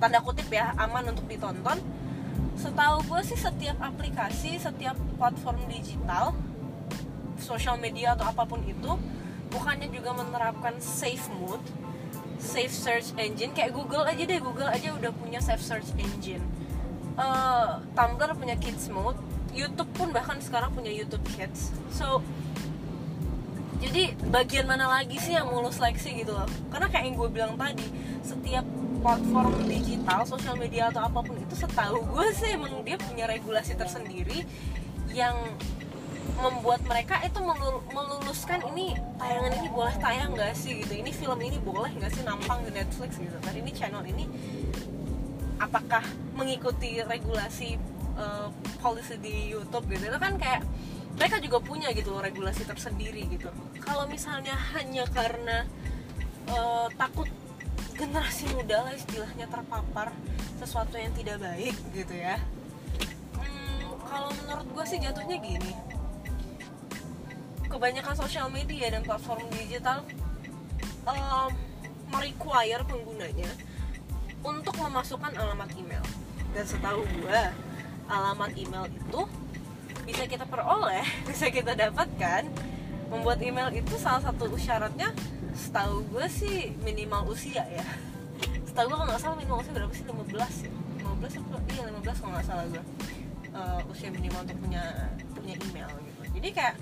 tanda 0.00 0.18
kutip 0.24 0.48
ya 0.50 0.72
aman 0.76 1.12
untuk 1.12 1.28
ditonton. 1.28 1.78
Setahu 2.54 3.02
gue 3.10 3.20
sih 3.26 3.38
setiap 3.38 3.78
aplikasi 3.82 4.56
setiap 4.58 4.94
platform 5.18 5.58
digital 5.66 6.32
social 7.38 7.76
media 7.76 8.14
atau 8.14 8.30
apa 8.30 8.46
pun 8.46 8.62
itu 8.64 8.94
bukannya 9.50 9.90
juga 9.90 10.14
menerapkan 10.14 10.78
safe 10.78 11.26
mode 11.38 11.62
safe 12.40 12.72
search 12.72 13.14
engine. 13.16 13.52
Kayak 13.54 13.72
Google 13.74 14.04
aja 14.04 14.22
deh 14.22 14.40
Google 14.42 14.70
aja 14.70 14.92
udah 14.94 15.10
punya 15.14 15.38
safe 15.38 15.62
search 15.62 15.88
engine. 15.96 16.42
Uh, 17.14 17.78
Tumblr 17.94 18.34
punya 18.34 18.58
kids 18.58 18.90
mode 18.90 19.18
YouTube 19.54 19.90
pun 19.94 20.10
bahkan 20.10 20.42
sekarang 20.42 20.74
punya 20.74 20.90
YouTube 20.90 21.22
Kids. 21.38 21.70
So 21.94 22.20
jadi 23.82 24.14
bagian 24.30 24.66
mana 24.70 24.86
lagi 24.86 25.18
sih 25.18 25.34
yang 25.34 25.50
mau 25.50 25.64
seleksi 25.70 26.22
gitu 26.22 26.32
loh? 26.34 26.46
Karena 26.70 26.86
kayak 26.90 27.04
yang 27.10 27.16
gue 27.18 27.28
bilang 27.30 27.52
tadi 27.58 27.86
setiap 28.22 28.66
platform 29.04 29.68
digital 29.68 30.24
sosial 30.24 30.56
media 30.56 30.88
atau 30.88 31.04
apa 31.04 31.20
pun 31.20 31.36
itu 31.36 31.52
setahu 31.52 32.00
gue 32.08 32.26
sih 32.32 32.56
emang 32.56 32.80
dia 32.86 32.96
punya 32.96 33.28
regulasi 33.28 33.76
tersendiri 33.76 34.48
yang 35.12 35.36
membuat 36.40 36.82
mereka 36.88 37.20
itu 37.22 37.38
meluluskan 37.92 38.64
ini 38.74 38.96
tayangan 39.20 39.52
ini 39.54 39.68
boleh 39.70 39.94
tayang 40.02 40.34
gak 40.34 40.56
sih? 40.56 40.82
gitu. 40.82 40.98
Ini 40.98 41.10
film 41.14 41.38
ini 41.44 41.60
boleh 41.62 41.92
gak 42.00 42.10
sih 42.10 42.22
nampang 42.26 42.64
di 42.66 42.74
Netflix? 42.74 43.20
gitu 43.20 43.38
kan. 43.44 43.54
Ini 43.54 43.70
channel 43.70 44.02
ini 44.02 44.24
apakah 45.62 46.02
mengikuti 46.34 46.98
regulasi 47.04 47.78
uh, 48.18 48.50
policy 48.82 49.20
di 49.22 49.54
YouTube? 49.54 49.86
gitu. 49.92 50.10
Itu 50.10 50.18
kan 50.18 50.34
kayak 50.34 50.66
mereka 51.14 51.38
juga 51.38 51.58
punya 51.62 51.88
gitu 51.94 52.14
regulasi 52.18 52.66
tersendiri 52.66 53.26
gitu. 53.30 53.48
Kalau 53.82 54.04
misalnya 54.10 54.54
hanya 54.74 55.06
karena 55.10 55.62
uh, 56.50 56.90
takut 56.98 57.30
generasi 57.94 58.50
muda 58.52 58.82
lah 58.82 58.92
istilahnya 58.92 59.46
terpapar 59.46 60.10
sesuatu 60.58 60.98
yang 60.98 61.14
tidak 61.14 61.38
baik 61.38 61.76
gitu 61.94 62.14
ya. 62.14 62.42
Hmm, 63.38 63.94
kalau 64.10 64.30
menurut 64.42 64.66
gue 64.74 64.84
sih 64.90 64.98
jatuhnya 64.98 65.38
gini. 65.38 65.72
Kebanyakan 67.70 68.14
sosial 68.14 68.50
media 68.50 68.90
dan 68.90 69.02
platform 69.02 69.46
digital 69.54 70.02
um, 71.06 71.50
merequire 72.10 72.82
penggunanya 72.86 73.50
untuk 74.42 74.74
memasukkan 74.78 75.34
alamat 75.34 75.70
email. 75.78 76.04
Dan 76.54 76.64
setahu 76.66 77.02
gue 77.18 77.40
alamat 78.06 78.50
email 78.54 78.86
itu 78.90 79.20
bisa 80.04 80.24
kita 80.28 80.44
peroleh 80.44 81.04
bisa 81.28 81.48
kita 81.48 81.72
dapatkan 81.72 82.48
membuat 83.12 83.38
email 83.44 83.68
itu 83.72 83.94
salah 84.00 84.20
satu 84.24 84.48
syaratnya 84.56 85.12
setahu 85.54 86.02
gue 86.10 86.26
sih 86.26 86.74
minimal 86.82 87.30
usia 87.30 87.62
ya. 87.70 87.86
Setahu 88.68 88.90
gue 88.90 88.96
kalau 88.98 89.06
nggak 89.06 89.22
salah 89.22 89.36
minimal 89.38 89.62
usia 89.62 89.72
berapa 89.72 89.94
sih? 89.94 90.02
15 90.02 90.66
ya? 90.66 90.72
15 90.98 91.40
atau 91.46 91.60
iya 91.70 91.82
15 91.94 92.20
kalau 92.20 92.32
nggak 92.34 92.46
salah 92.46 92.64
gue 92.66 92.82
uh, 93.54 93.80
usia 93.92 94.08
minimal 94.10 94.42
untuk 94.42 94.58
punya 94.58 94.82
punya 95.30 95.54
email 95.70 95.90
gitu. 96.02 96.20
Jadi 96.34 96.48
kayak 96.50 96.74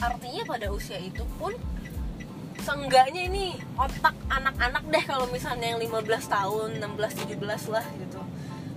artinya 0.00 0.42
pada 0.48 0.66
usia 0.74 0.98
itu 0.98 1.22
pun 1.38 1.54
seenggaknya 2.60 3.30
ini 3.30 3.56
otak 3.78 4.12
anak-anak 4.28 4.84
deh 4.90 5.04
kalau 5.08 5.26
misalnya 5.32 5.76
yang 5.76 5.80
15 5.80 6.28
tahun 6.28 6.68
16 6.82 7.30
17 7.30 7.72
lah 7.72 7.86
gitu. 7.96 8.20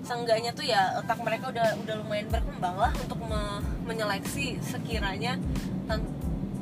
Seenggaknya 0.04 0.52
tuh 0.54 0.68
ya 0.68 1.00
otak 1.00 1.20
mereka 1.24 1.52
udah 1.52 1.68
udah 1.84 1.96
lumayan 2.04 2.28
berkembang 2.64 2.96
untuk 2.96 3.20
me 3.28 3.60
menyeleksi 3.84 4.56
sekiranya 4.64 5.36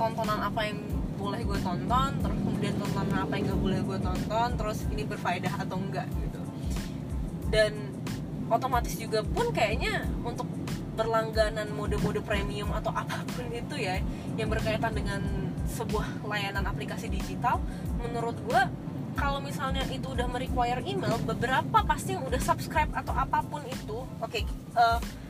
tontonan 0.02 0.42
apa 0.42 0.66
yang 0.66 0.82
boleh 1.14 1.46
gue 1.46 1.60
tonton 1.62 2.10
terus 2.18 2.38
kemudian 2.42 2.74
tontonan 2.82 3.18
apa 3.22 3.34
yang 3.38 3.54
gak 3.54 3.62
boleh 3.62 3.80
gue 3.86 3.98
tonton 4.02 4.50
terus 4.58 4.80
ini 4.90 5.06
berfaedah 5.06 5.54
atau 5.62 5.78
enggak 5.78 6.10
gitu. 6.10 6.42
Dan 7.54 7.94
otomatis 8.50 8.98
juga 8.98 9.22
pun 9.22 9.54
kayaknya 9.54 10.10
untuk 10.26 10.50
berlangganan 10.98 11.70
mode-mode 11.70 12.26
premium 12.26 12.74
atau 12.74 12.90
apa 13.06 13.22
pun 13.38 13.46
itu 13.54 13.78
ya 13.78 14.02
yang 14.42 14.50
berkaitan 14.50 14.98
dengan 14.98 15.22
sebuah 15.70 16.26
layanan 16.26 16.66
aplikasi 16.66 17.14
digital 17.14 17.62
menurut 18.02 18.42
gue 18.50 18.62
kalau 19.14 19.38
misalnya 19.38 19.86
itu 19.94 20.18
udah 20.18 20.26
merequire 20.26 20.82
email 20.82 21.22
beberapa 21.22 21.86
pasti 21.86 22.18
yang 22.18 22.26
udah 22.26 22.42
subscribe 22.42 22.90
atau 22.90 23.14
apa 23.14 23.46
pun 23.46 23.62
itu 23.70 24.02
oke 24.02 24.26
okay, 24.26 24.42
uh, 24.74 24.98
eh, 24.98 25.21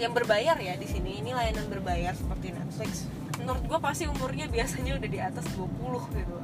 yang 0.00 0.12
berbayar 0.16 0.56
ya 0.56 0.74
di 0.76 0.88
sini. 0.88 1.20
Ini 1.20 1.36
layanan 1.36 1.68
berbayar 1.68 2.12
seperti 2.16 2.54
Netflix. 2.54 3.08
Menurut 3.40 3.64
gue 3.66 3.78
pasti 3.82 4.04
umurnya 4.08 4.46
biasanya 4.48 4.96
udah 4.96 5.08
di 5.10 5.20
atas 5.20 5.44
20 5.56 6.16
gitu. 6.16 6.36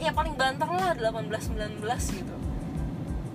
Ya 0.00 0.10
paling 0.10 0.34
banter 0.36 0.68
lah 0.68 0.96
18-19 0.96 1.84
gitu. 2.14 2.36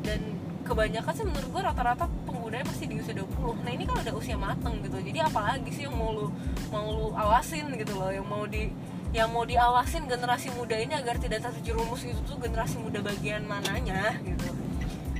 Dan 0.01 0.19
kebanyakan 0.65 1.13
sih 1.13 1.25
menurut 1.25 1.49
gue 1.49 1.61
rata-rata 1.65 2.05
penggunanya 2.29 2.65
pasti 2.69 2.85
di 2.85 3.01
usia 3.01 3.17
20 3.17 3.65
nah 3.65 3.71
ini 3.73 3.83
kan 3.89 3.97
udah 4.01 4.13
usia 4.15 4.37
mateng 4.37 4.81
gitu. 4.85 4.97
Jadi 5.01 5.19
apalagi 5.21 5.69
sih 5.73 5.83
yang 5.89 5.97
mau 5.97 6.13
lu 6.13 6.27
mau 6.69 6.87
lu 6.89 7.07
awasin 7.13 7.69
gitu 7.77 7.93
loh. 7.97 8.09
Yang 8.09 8.27
mau 8.27 8.43
di 8.45 8.69
yang 9.09 9.33
mau 9.33 9.41
diawasin 9.41 10.05
generasi 10.05 10.53
muda 10.53 10.77
ini 10.77 10.93
agar 10.93 11.17
tidak 11.17 11.41
terjerumus 11.41 12.05
itu 12.05 12.21
tuh 12.29 12.37
generasi 12.37 12.77
muda 12.77 13.01
bagian 13.01 13.41
mananya 13.41 14.13
gitu 14.21 14.68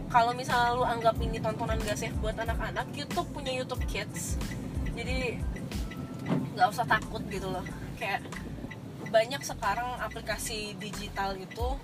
kalau 0.10 0.34
misalnya 0.34 0.74
lu 0.74 0.86
anggap 0.86 1.16
ini 1.22 1.38
tontonan 1.38 1.78
gak 1.86 1.98
safe 1.98 2.18
buat 2.18 2.34
anak-anak 2.34 2.90
YouTube 2.98 3.30
punya 3.30 3.54
YouTube 3.54 3.86
Kids. 3.86 4.42
Jadi 4.98 5.38
nggak 6.58 6.68
usah 6.70 6.86
takut 6.90 7.22
gitu 7.30 7.48
loh. 7.48 7.64
Kayak 7.96 8.26
banyak 9.10 9.42
sekarang 9.42 10.02
aplikasi 10.02 10.74
digital 10.82 11.38
itu 11.38 11.78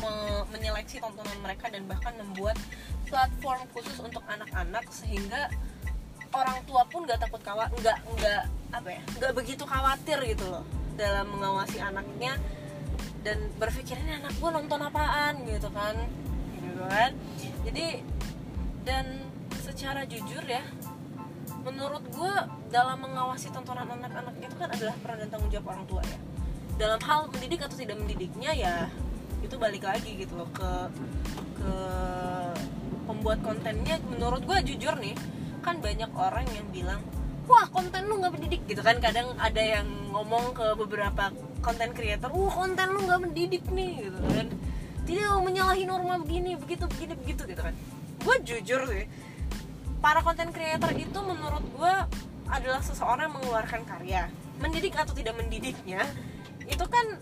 me 0.00 0.12
menyeleksi 0.54 1.02
tontonan 1.02 1.34
mereka 1.44 1.68
dan 1.68 1.84
bahkan 1.84 2.14
membuat 2.16 2.56
platform 3.10 3.66
khusus 3.74 3.98
untuk 4.00 4.22
anak-anak 4.28 4.86
sehingga 4.88 5.50
orang 6.30 6.62
tua 6.64 6.86
pun 6.86 7.04
nggak 7.04 7.20
takut 7.20 7.42
kawat 7.42 7.68
nggak 7.74 7.98
nggak 8.16 8.42
apa 8.70 8.88
ya 8.88 9.02
nggak 9.18 9.32
begitu 9.34 9.66
khawatir 9.66 10.18
gitu 10.24 10.46
loh 10.46 10.62
dalam 10.94 11.26
mengawasi 11.34 11.82
anaknya 11.82 12.38
dan 13.26 13.36
berpikir 13.58 13.98
ini 14.00 14.16
anak 14.16 14.32
gue 14.40 14.48
nonton 14.48 14.80
apaan? 14.80 15.44
gitu 15.44 15.68
kan 15.74 15.96
kan 16.88 17.10
jadi 17.66 18.00
dan 18.86 19.06
secara 19.60 20.08
jujur 20.08 20.44
ya 20.48 20.64
menurut 21.60 22.04
gue 22.08 22.34
dalam 22.72 23.04
mengawasi 23.04 23.52
tontonan 23.52 23.84
anak-anak 23.84 24.32
itu 24.40 24.54
kan 24.56 24.68
adalah 24.72 24.94
peran 25.04 25.16
dan 25.20 25.28
tanggung 25.28 25.52
jawab 25.52 25.76
orang 25.76 25.84
tua 25.84 26.02
ya. 26.04 26.18
Dalam 26.80 27.00
hal 27.04 27.28
mendidik 27.28 27.60
atau 27.60 27.76
tidak 27.76 28.00
mendidiknya 28.00 28.50
ya 28.56 28.74
itu 29.44 29.56
balik 29.60 29.84
lagi 29.84 30.16
gitu 30.16 30.40
loh 30.40 30.48
ke 30.56 30.70
ke 31.60 31.74
pembuat 33.04 33.44
kontennya. 33.44 34.00
Menurut 34.08 34.40
gue 34.48 34.58
jujur 34.72 34.96
nih 34.96 35.12
kan 35.60 35.76
banyak 35.84 36.08
orang 36.16 36.48
yang 36.56 36.64
bilang 36.72 37.00
wah 37.44 37.68
konten 37.68 38.08
lu 38.08 38.24
nggak 38.24 38.32
mendidik. 38.40 38.64
Gitu 38.64 38.80
kan 38.80 38.96
kadang 38.96 39.36
ada 39.36 39.60
yang 39.60 39.84
ngomong 40.16 40.56
ke 40.56 40.64
beberapa 40.80 41.28
konten 41.60 41.92
creator 41.92 42.32
wah 42.32 42.52
konten 42.56 42.88
lu 42.96 43.04
nggak 43.04 43.20
mendidik 43.20 43.64
nih 43.68 44.08
gitu 44.08 44.18
kan 44.32 44.48
tidak 45.10 45.42
menyalahi 45.42 45.82
norma 45.82 46.22
begini 46.22 46.54
begitu 46.54 46.86
begini 46.86 47.14
begitu 47.18 47.42
gitu 47.50 47.62
kan. 47.62 47.74
Gue 48.22 48.36
jujur 48.46 48.86
sih 48.86 49.04
para 50.00 50.24
konten 50.24 50.54
creator 50.54 50.94
itu 50.96 51.18
menurut 51.18 51.64
gue 51.76 51.94
adalah 52.50 52.80
seseorang 52.80 53.30
yang 53.30 53.34
mengeluarkan 53.36 53.82
karya. 53.84 54.30
Mendidik 54.62 54.94
atau 54.94 55.12
tidak 55.16 55.34
mendidiknya 55.34 56.06
itu 56.68 56.84
kan 56.86 57.18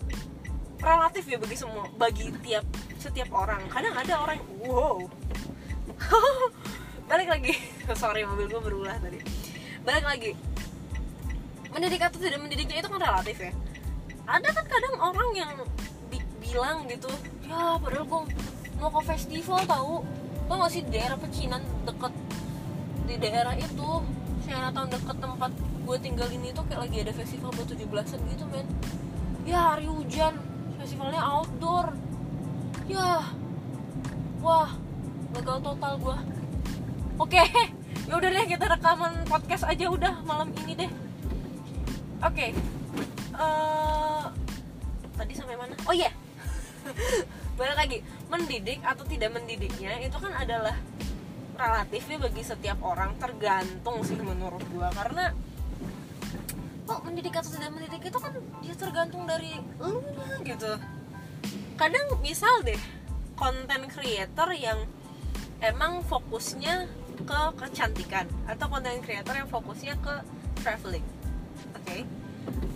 relatif 0.79 1.25
ya 1.27 1.41
bagi 1.41 1.57
semua 1.57 1.89
bagi 1.97 2.29
tiap 2.45 2.65
setiap 3.01 3.29
orang. 3.33 3.65
Kadang 3.73 3.95
ada 3.97 4.13
orang 4.21 4.39
wow. 4.63 5.01
Balik 7.09 7.27
lagi. 7.27 7.53
Sorry 8.01 8.21
mobil 8.21 8.47
gue 8.47 8.61
berulah 8.61 8.95
tadi. 9.01 9.17
Balik 9.81 10.05
lagi. 10.05 10.31
Mendidik 11.73 12.01
atau 12.05 12.21
tidak 12.21 12.37
mendidiknya 12.41 12.81
itu 12.81 12.89
kan 12.89 13.01
relatif 13.01 13.37
ya. 13.41 13.51
Ada 14.29 14.49
kan 14.53 14.65
kadang 14.69 14.95
orang 15.01 15.29
yang 15.33 15.51
bi 16.49 16.57
bilang 16.57 16.89
gitu. 16.89 17.09
Ya 17.45 17.77
padahal 17.77 18.05
gue 18.09 18.21
mau 18.81 18.89
ke 18.89 19.01
festival 19.05 19.61
tahu 19.69 20.01
lo 20.49 20.55
masih 20.57 20.81
di 20.89 20.97
daerah 20.97 21.17
pecinan 21.21 21.61
deket 21.85 22.13
di 23.05 23.15
daerah 23.21 23.53
itu. 23.53 24.01
Tahun 24.49 24.89
deket 24.89 25.17
tempat 25.21 25.51
gue 25.85 25.97
tinggal 26.01 26.25
ini 26.33 26.49
tuh 26.49 26.65
kayak 26.65 26.89
lagi 26.89 27.05
ada 27.05 27.13
festival 27.13 27.53
buat 27.53 27.69
17-an 27.69 28.19
gitu 28.33 28.45
men. 28.49 28.65
Ya 29.45 29.77
hari 29.77 29.85
hujan. 29.85 30.41
Festivalnya 30.81 31.21
outdoor. 31.21 31.93
Ya 32.89 33.29
wah 34.41 34.73
gagal 35.37 35.61
total 35.61 35.93
gue 36.01 36.17
oke 37.19 37.29
okay. 37.29 37.45
ya 38.07 38.13
udah 38.17 38.29
deh 38.31 38.45
kita 38.47 38.65
rekaman 38.65 39.13
podcast 39.27 39.67
aja 39.67 39.85
udah 39.85 40.13
malam 40.25 40.49
ini 40.65 40.87
deh. 40.87 40.91
Oke 42.19 42.33
okay. 42.35 42.49
uh, 43.37 44.25
eh, 44.25 44.25
tadi 45.19 45.33
sampai 45.37 45.55
mana? 45.59 45.75
Oh 45.85 45.93
iya. 45.93 46.09
yeah. 46.09 46.18
Balik 47.59 47.75
lagi 47.75 47.97
mendidik 48.31 48.79
atau 48.83 49.03
tidak 49.03 49.35
mendidiknya 49.35 49.99
itu 49.99 50.15
kan 50.15 50.33
adalah 50.35 50.75
relatif 51.59 52.07
ya 52.07 52.17
bagi 52.17 52.43
setiap 52.43 52.79
orang 52.79 53.19
tergantung 53.19 53.99
sih 54.07 54.15
menurut 54.15 54.63
gua 54.71 54.87
karena 54.95 55.35
kok 56.87 57.05
mendidik 57.05 57.35
atau 57.35 57.51
tidak 57.53 57.69
mendidik 57.75 58.01
itu 58.01 58.17
kan 58.17 58.33
dia 58.63 58.73
tergantung 58.73 59.23
dari 59.27 59.53
lu 59.77 60.01
gitu 60.41 60.71
kadang 61.75 62.07
misal 62.23 62.63
deh 62.65 62.79
konten 63.35 63.81
creator 63.91 64.49
yang 64.55 64.83
emang 65.59 66.01
fokusnya 66.07 66.87
ke 67.19 67.41
kecantikan 67.59 68.25
atau 68.47 68.65
konten 68.71 69.03
creator 69.03 69.35
yang 69.35 69.47
fokusnya 69.51 69.99
ke 69.99 70.15
traveling 70.63 71.03
oke 71.75 71.83
okay? 71.83 72.07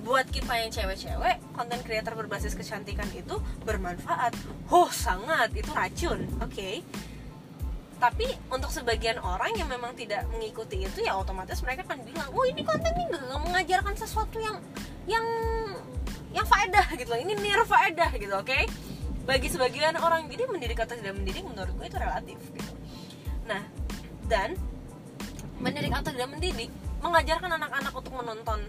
Buat 0.03 0.27
kita 0.29 0.53
yang 0.59 0.71
cewek-cewek 0.71 1.37
konten 1.55 1.79
creator 1.83 2.13
berbasis 2.13 2.53
kecantikan 2.53 3.07
itu 3.15 3.39
bermanfaat 3.63 4.35
oh 4.69 4.89
sangat 4.91 5.53
itu 5.55 5.71
racun 5.71 6.27
oke 6.39 6.51
okay? 6.51 6.83
tapi 8.03 8.27
untuk 8.51 8.67
sebagian 8.67 9.15
orang 9.23 9.55
yang 9.55 9.71
memang 9.71 9.95
tidak 9.95 10.27
mengikuti 10.35 10.83
itu 10.83 11.07
ya 11.07 11.15
otomatis 11.15 11.63
mereka 11.63 11.87
akan 11.87 12.03
bilang 12.03 12.27
oh 12.35 12.43
ini 12.43 12.61
konten 12.67 12.91
ini 12.91 13.15
nggak 13.15 13.41
mengajarkan 13.47 13.95
sesuatu 13.95 14.43
yang 14.43 14.59
yang 15.07 15.23
yang 16.35 16.43
faedah 16.43 16.83
gitu 16.99 17.07
loh 17.13 17.19
ini 17.21 17.31
nir 17.39 17.63
faedah 17.63 18.11
gitu 18.17 18.33
oke 18.35 18.43
okay? 18.43 18.67
bagi 19.23 19.47
sebagian 19.47 19.95
orang 20.03 20.27
jadi 20.27 20.51
mendidik 20.51 20.83
atau 20.83 20.99
tidak 20.99 21.15
mendidik 21.15 21.47
menurut 21.47 21.71
gue 21.79 21.87
itu 21.87 21.97
relatif 21.99 22.37
gitu 22.51 22.71
nah 23.47 23.63
dan 24.27 24.59
mendidik 25.63 25.95
atau 25.95 26.11
tidak 26.11 26.27
mendidik 26.27 26.69
mengajarkan 26.99 27.55
anak-anak 27.55 27.93
untuk 27.95 28.13
menonton 28.15 28.59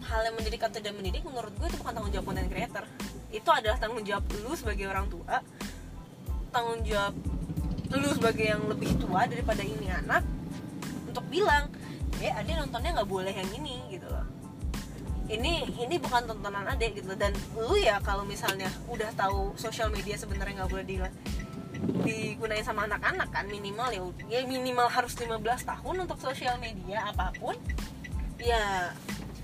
hal 0.00 0.20
yang 0.24 0.34
mendidik 0.36 0.60
atau 0.64 0.80
tidak 0.80 0.96
mendidik 0.96 1.22
menurut 1.26 1.52
gue 1.56 1.66
itu 1.68 1.76
bukan 1.80 1.92
tanggung 1.92 2.12
jawab 2.12 2.26
content 2.32 2.48
creator. 2.48 2.84
Itu 3.30 3.50
adalah 3.52 3.76
tanggung 3.76 4.04
jawab 4.04 4.24
lu 4.40 4.52
sebagai 4.56 4.86
orang 4.88 5.06
tua. 5.12 5.44
Tanggung 6.50 6.80
jawab 6.82 7.14
lu 7.90 8.08
sebagai 8.14 8.46
yang 8.46 8.62
lebih 8.70 8.90
tua 9.02 9.26
daripada 9.26 9.66
ini 9.66 9.90
anak 9.90 10.22
untuk 11.10 11.26
bilang 11.26 11.66
ya 12.22 12.38
adik 12.38 12.54
nontonnya 12.54 13.02
nggak 13.02 13.10
boleh 13.10 13.34
yang 13.34 13.50
ini 13.54 13.76
gitu 13.90 14.06
loh. 14.06 14.26
Ini 15.30 15.78
ini 15.78 15.94
bukan 15.98 16.26
tontonan 16.26 16.66
adik 16.70 17.02
gitu. 17.02 17.14
Dan 17.14 17.34
lu 17.54 17.78
ya 17.78 18.02
kalau 18.02 18.26
misalnya 18.26 18.70
udah 18.90 19.10
tahu 19.14 19.54
sosial 19.54 19.90
media 19.90 20.18
sebenarnya 20.18 20.64
nggak 20.64 20.70
boleh 20.70 20.86
di 20.86 20.96
digunain 21.80 22.60
sama 22.60 22.84
anak-anak 22.84 23.28
kan 23.32 23.48
minimal 23.48 23.88
ya 23.88 24.02
ya 24.28 24.38
minimal 24.44 24.84
harus 24.92 25.16
15 25.16 25.40
tahun 25.64 25.96
untuk 26.04 26.18
sosial 26.20 26.60
media 26.60 27.08
apa 27.08 27.32
pun 27.40 27.56
ya 28.36 28.92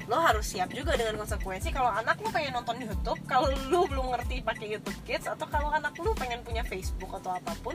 lo 0.07 0.23
harus 0.23 0.47
siap 0.47 0.71
juga 0.71 0.95
dengan 0.95 1.19
konsekuensi 1.19 1.75
kalau 1.75 1.91
anak 1.91 2.23
lo 2.23 2.31
pengen 2.31 2.55
nonton 2.55 2.79
YouTube 2.79 3.19
kalau 3.27 3.51
lo 3.51 3.91
belum 3.91 4.15
ngerti 4.15 4.39
pakai 4.47 4.79
YouTube 4.79 4.99
Kids 5.03 5.27
atau 5.27 5.51
kalau 5.51 5.75
anak 5.75 5.99
lo 5.99 6.15
pengen 6.15 6.47
punya 6.47 6.63
Facebook 6.63 7.11
atau 7.19 7.35
apa 7.35 7.51
pun 7.59 7.75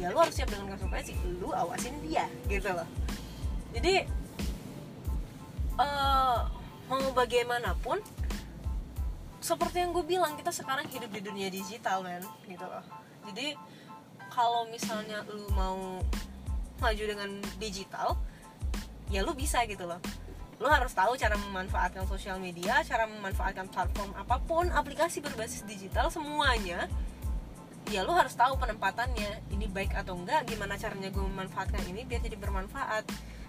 ya 0.00 0.08
lo 0.08 0.24
harus 0.24 0.32
siap 0.32 0.48
dengan 0.48 0.72
konsekuensi 0.72 1.12
lo 1.44 1.52
awasin 1.52 1.92
dia 2.00 2.24
gitu 2.48 2.72
loh. 2.72 2.88
Jadi 3.76 4.08
uh, 5.76 6.48
mau 6.88 7.04
bagaimanapun 7.12 8.00
seperti 9.44 9.84
yang 9.84 9.92
gue 9.92 10.04
bilang 10.08 10.32
kita 10.34 10.48
sekarang 10.48 10.88
hidup 10.88 11.12
di 11.12 11.20
dunia 11.20 11.52
digital 11.52 12.00
men 12.00 12.24
gitu 12.48 12.64
loh. 12.64 12.84
Jadi 13.28 13.52
kalau 14.32 14.64
misalnya 14.72 15.28
lu 15.28 15.44
mau 15.52 16.00
maju 16.80 17.04
dengan 17.04 17.30
digital 17.60 18.16
ya 19.08 19.24
lu 19.24 19.32
bisa 19.32 19.64
gitu 19.64 19.86
loh 19.86 20.00
lo 20.56 20.72
harus 20.72 20.92
tahu 20.96 21.12
cara 21.20 21.36
memanfaatkan 21.36 22.08
sosial 22.08 22.40
media 22.40 22.80
cara 22.80 23.04
memanfaatkan 23.04 23.68
platform 23.68 24.16
apa 24.16 24.40
pun 24.40 24.72
aplikasi 24.72 25.20
berbasis 25.20 25.64
digital 25.68 26.08
semuanya. 26.08 26.88
Ya 27.86 28.02
lo 28.02 28.16
harus 28.18 28.34
tahu 28.34 28.58
penempatannya 28.58 29.46
ini 29.54 29.70
baik 29.70 29.94
atau 29.94 30.18
enggak 30.18 30.48
gimana 30.50 30.74
caranya 30.74 31.06
gue 31.12 31.22
memanfaatkan 31.22 31.86
ini 31.86 32.02
biar 32.02 32.24
jadi 32.24 32.34
bermanfaat. 32.34 33.04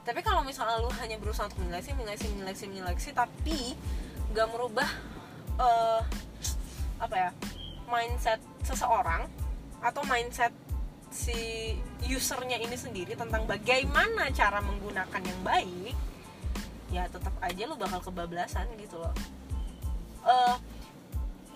Tapi 0.05 0.19
kalau 0.21 0.45
misalnya 0.45 0.77
lo 0.77 0.91
hanya 1.01 1.17
berusaha 1.17 1.49
untuk 1.49 1.63
menyeleksi 1.65 1.95
menyeleksi 1.97 2.27
menyeleksi 2.35 2.65
menyeleksi 2.69 3.09
tapi 3.15 3.73
nggak 4.35 4.47
merubah 4.51 4.89
uh, 5.57 6.03
apa 7.01 7.15
ya 7.15 7.29
mindset 7.87 8.43
seseorang 8.61 9.25
atau 9.81 10.03
mindset 10.05 10.51
si 11.07 11.73
usernya 12.11 12.59
ini 12.59 12.75
sendiri 12.75 13.15
tentang 13.15 13.47
bagaimana 13.47 14.27
cara 14.35 14.59
menggunakan 14.59 15.21
yang 15.23 15.41
baik 15.41 15.95
ya 16.87 17.03
tetap 17.11 17.35
aja 17.43 17.63
lu 17.67 17.75
bakal 17.75 17.99
kebablasan 17.99 18.67
gitu 18.79 18.99
loh. 18.99 19.13
Uh, 20.23 20.31
eh, 20.31 20.55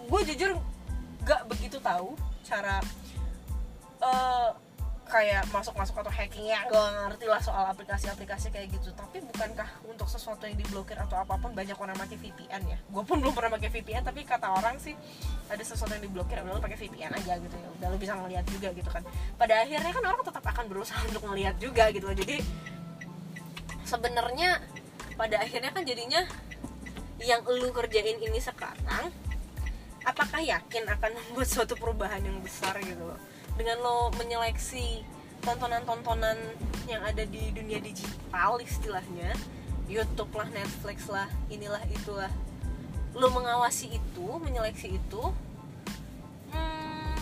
gue 0.07 0.21
jujur 0.33 0.51
gak 1.23 1.45
begitu 1.47 1.77
tahu 1.79 2.17
cara 2.41 2.81
uh, 4.01 4.49
kayak 5.11 5.43
masuk-masuk 5.51 5.91
atau 5.99 6.07
hacking 6.07 6.47
ya 6.47 6.63
gak 6.71 6.87
ngerti 7.11 7.27
lah 7.27 7.43
soal 7.43 7.67
aplikasi-aplikasi 7.67 8.47
kayak 8.51 8.71
gitu. 8.71 8.95
Tapi 8.95 9.19
bukankah 9.19 9.67
untuk 9.87 10.07
sesuatu 10.07 10.47
yang 10.47 10.55
diblokir 10.55 10.95
atau 10.95 11.19
apa 11.19 11.35
pun 11.35 11.51
banyak 11.51 11.75
orang 11.75 11.95
pakai 11.99 12.15
VPN 12.15 12.61
ya? 12.63 12.77
Gue 12.87 13.03
pun 13.03 13.19
belum 13.19 13.35
pernah 13.35 13.59
pakai 13.59 13.69
VPN 13.71 14.07
tapi 14.07 14.23
kata 14.23 14.47
orang 14.51 14.79
sih 14.79 14.95
ada 15.51 15.63
sesuatu 15.63 15.91
yang 15.95 16.07
diblokir 16.07 16.39
udah 16.39 16.55
lo 16.55 16.63
pakai 16.63 16.79
VPN 16.79 17.11
aja 17.11 17.35
gitu 17.43 17.55
ya. 17.59 17.69
Udah 17.79 17.87
lo 17.91 17.97
bisa 17.99 18.15
ngeliat 18.15 18.45
juga 18.47 18.71
gitu 18.71 18.87
kan. 18.87 19.03
Pada 19.35 19.67
akhirnya 19.67 19.91
kan 19.91 20.03
orang 20.07 20.23
tetap 20.23 20.43
akan 20.47 20.65
berusaha 20.71 20.99
untuk 21.11 21.23
ngeliat 21.27 21.55
juga 21.59 21.91
gitu 21.91 22.07
loh. 22.07 22.15
Jadi 22.15 22.35
sebenarnya 23.83 24.63
pada 25.21 25.37
akhirnya 25.37 25.69
kan 25.69 25.85
jadinya 25.85 26.25
yang 27.21 27.45
lu 27.45 27.69
kerjain 27.69 28.17
ini 28.17 28.41
sekarang 28.41 29.13
apakah 30.01 30.41
yakin 30.41 30.89
akan 30.89 31.13
membuat 31.13 31.45
suatu 31.53 31.77
perubahan 31.77 32.25
yang 32.25 32.41
besar 32.41 32.73
gitu 32.81 33.05
loh? 33.05 33.21
Dengan 33.53 33.77
lo 33.85 34.09
menyeleksi 34.17 35.05
tontonan-tontonan 35.45 36.41
yang 36.89 37.05
ada 37.05 37.21
di 37.21 37.53
dunia 37.53 37.77
digital 37.77 38.57
istilahnya 38.65 39.37
YouTube 39.85 40.33
lah, 40.33 40.49
Netflix 40.49 41.05
lah, 41.05 41.29
inilah 41.53 41.85
itulah. 41.93 42.33
Lo 43.13 43.29
mengawasi 43.29 43.93
itu, 43.93 44.27
menyeleksi 44.41 44.97
itu 44.97 45.23
hmm, 46.49 47.21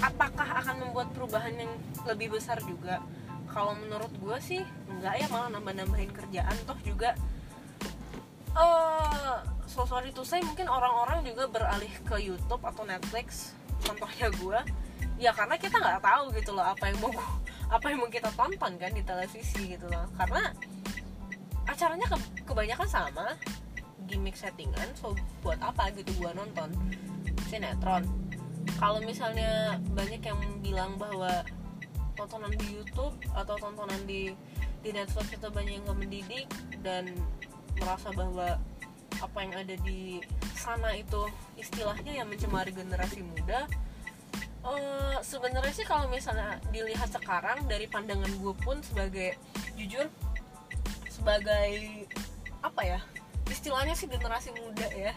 apakah 0.00 0.48
akan 0.64 0.88
membuat 0.88 1.12
perubahan 1.12 1.52
yang 1.52 1.72
lebih 2.08 2.32
besar 2.32 2.56
juga 2.64 3.04
kalau 3.52 3.76
menurut 3.76 4.10
gue 4.16 4.36
sih 4.40 4.60
enggak 4.88 5.22
ya 5.22 5.26
malah 5.28 5.52
nambah-nambahin 5.52 6.10
kerjaan. 6.10 6.56
Toh 6.64 6.78
juga 6.82 7.12
uh, 8.56 9.44
so 9.68 9.84
sorry 9.84 10.10
to 10.10 10.24
say 10.24 10.40
mungkin 10.40 10.66
orang-orang 10.66 11.22
juga 11.22 11.48
beralih 11.48 11.92
ke 12.08 12.16
YouTube 12.18 12.64
atau 12.64 12.82
Netflix 12.88 13.56
contohnya 13.82 14.28
gue 14.30 14.60
ya 15.18 15.30
karena 15.34 15.54
kita 15.58 15.76
nggak 15.78 16.02
tahu 16.02 16.34
gitu 16.34 16.50
loh 16.54 16.66
apa 16.66 16.90
yang 16.90 16.98
mau 16.98 17.12
apa 17.72 17.86
yang 17.88 18.04
mau 18.04 18.10
kita 18.12 18.28
tonton 18.36 18.72
kan 18.76 18.90
di 18.92 19.00
televisi 19.00 19.76
gitu 19.76 19.88
loh. 19.88 20.04
Karena 20.16 20.52
acaranya 21.64 22.06
ke, 22.10 22.16
kebanyakan 22.44 22.88
sama 22.88 23.32
gimmick 24.10 24.36
settingan 24.36 24.92
so 24.98 25.16
buat 25.40 25.56
apa 25.62 25.88
gitu 25.96 26.12
gue 26.20 26.30
nonton? 26.36 26.68
Sinetron. 27.48 28.04
Kalau 28.76 29.00
misalnya 29.02 29.80
banyak 29.96 30.20
yang 30.20 30.38
bilang 30.60 31.00
bahwa 31.00 31.42
tontonan 32.14 32.52
di 32.54 32.66
YouTube 32.80 33.14
atau 33.32 33.54
tontonan 33.56 34.00
di 34.04 34.32
di 34.82 34.90
Netflix 34.90 35.38
itu 35.38 35.48
banyak 35.48 35.72
yang 35.78 35.84
gak 35.86 35.98
mendidik 35.98 36.46
dan 36.82 37.14
merasa 37.78 38.10
bahwa 38.12 38.58
apa 39.22 39.38
yang 39.38 39.54
ada 39.54 39.74
di 39.86 40.18
sana 40.58 40.98
itu 40.98 41.30
istilahnya 41.54 42.10
yang 42.10 42.26
mencemari 42.26 42.74
generasi 42.74 43.22
muda 43.22 43.70
uh, 44.66 45.18
sebenarnya 45.22 45.70
sih 45.70 45.86
kalau 45.86 46.10
misalnya 46.10 46.58
dilihat 46.74 47.10
sekarang 47.14 47.62
dari 47.70 47.86
pandangan 47.86 48.30
gue 48.42 48.54
pun 48.62 48.82
sebagai 48.82 49.38
jujur 49.78 50.10
sebagai 51.06 52.06
apa 52.62 52.82
ya 52.82 53.00
istilahnya 53.46 53.94
sih 53.94 54.10
generasi 54.10 54.50
muda 54.58 54.90
ya 54.90 55.14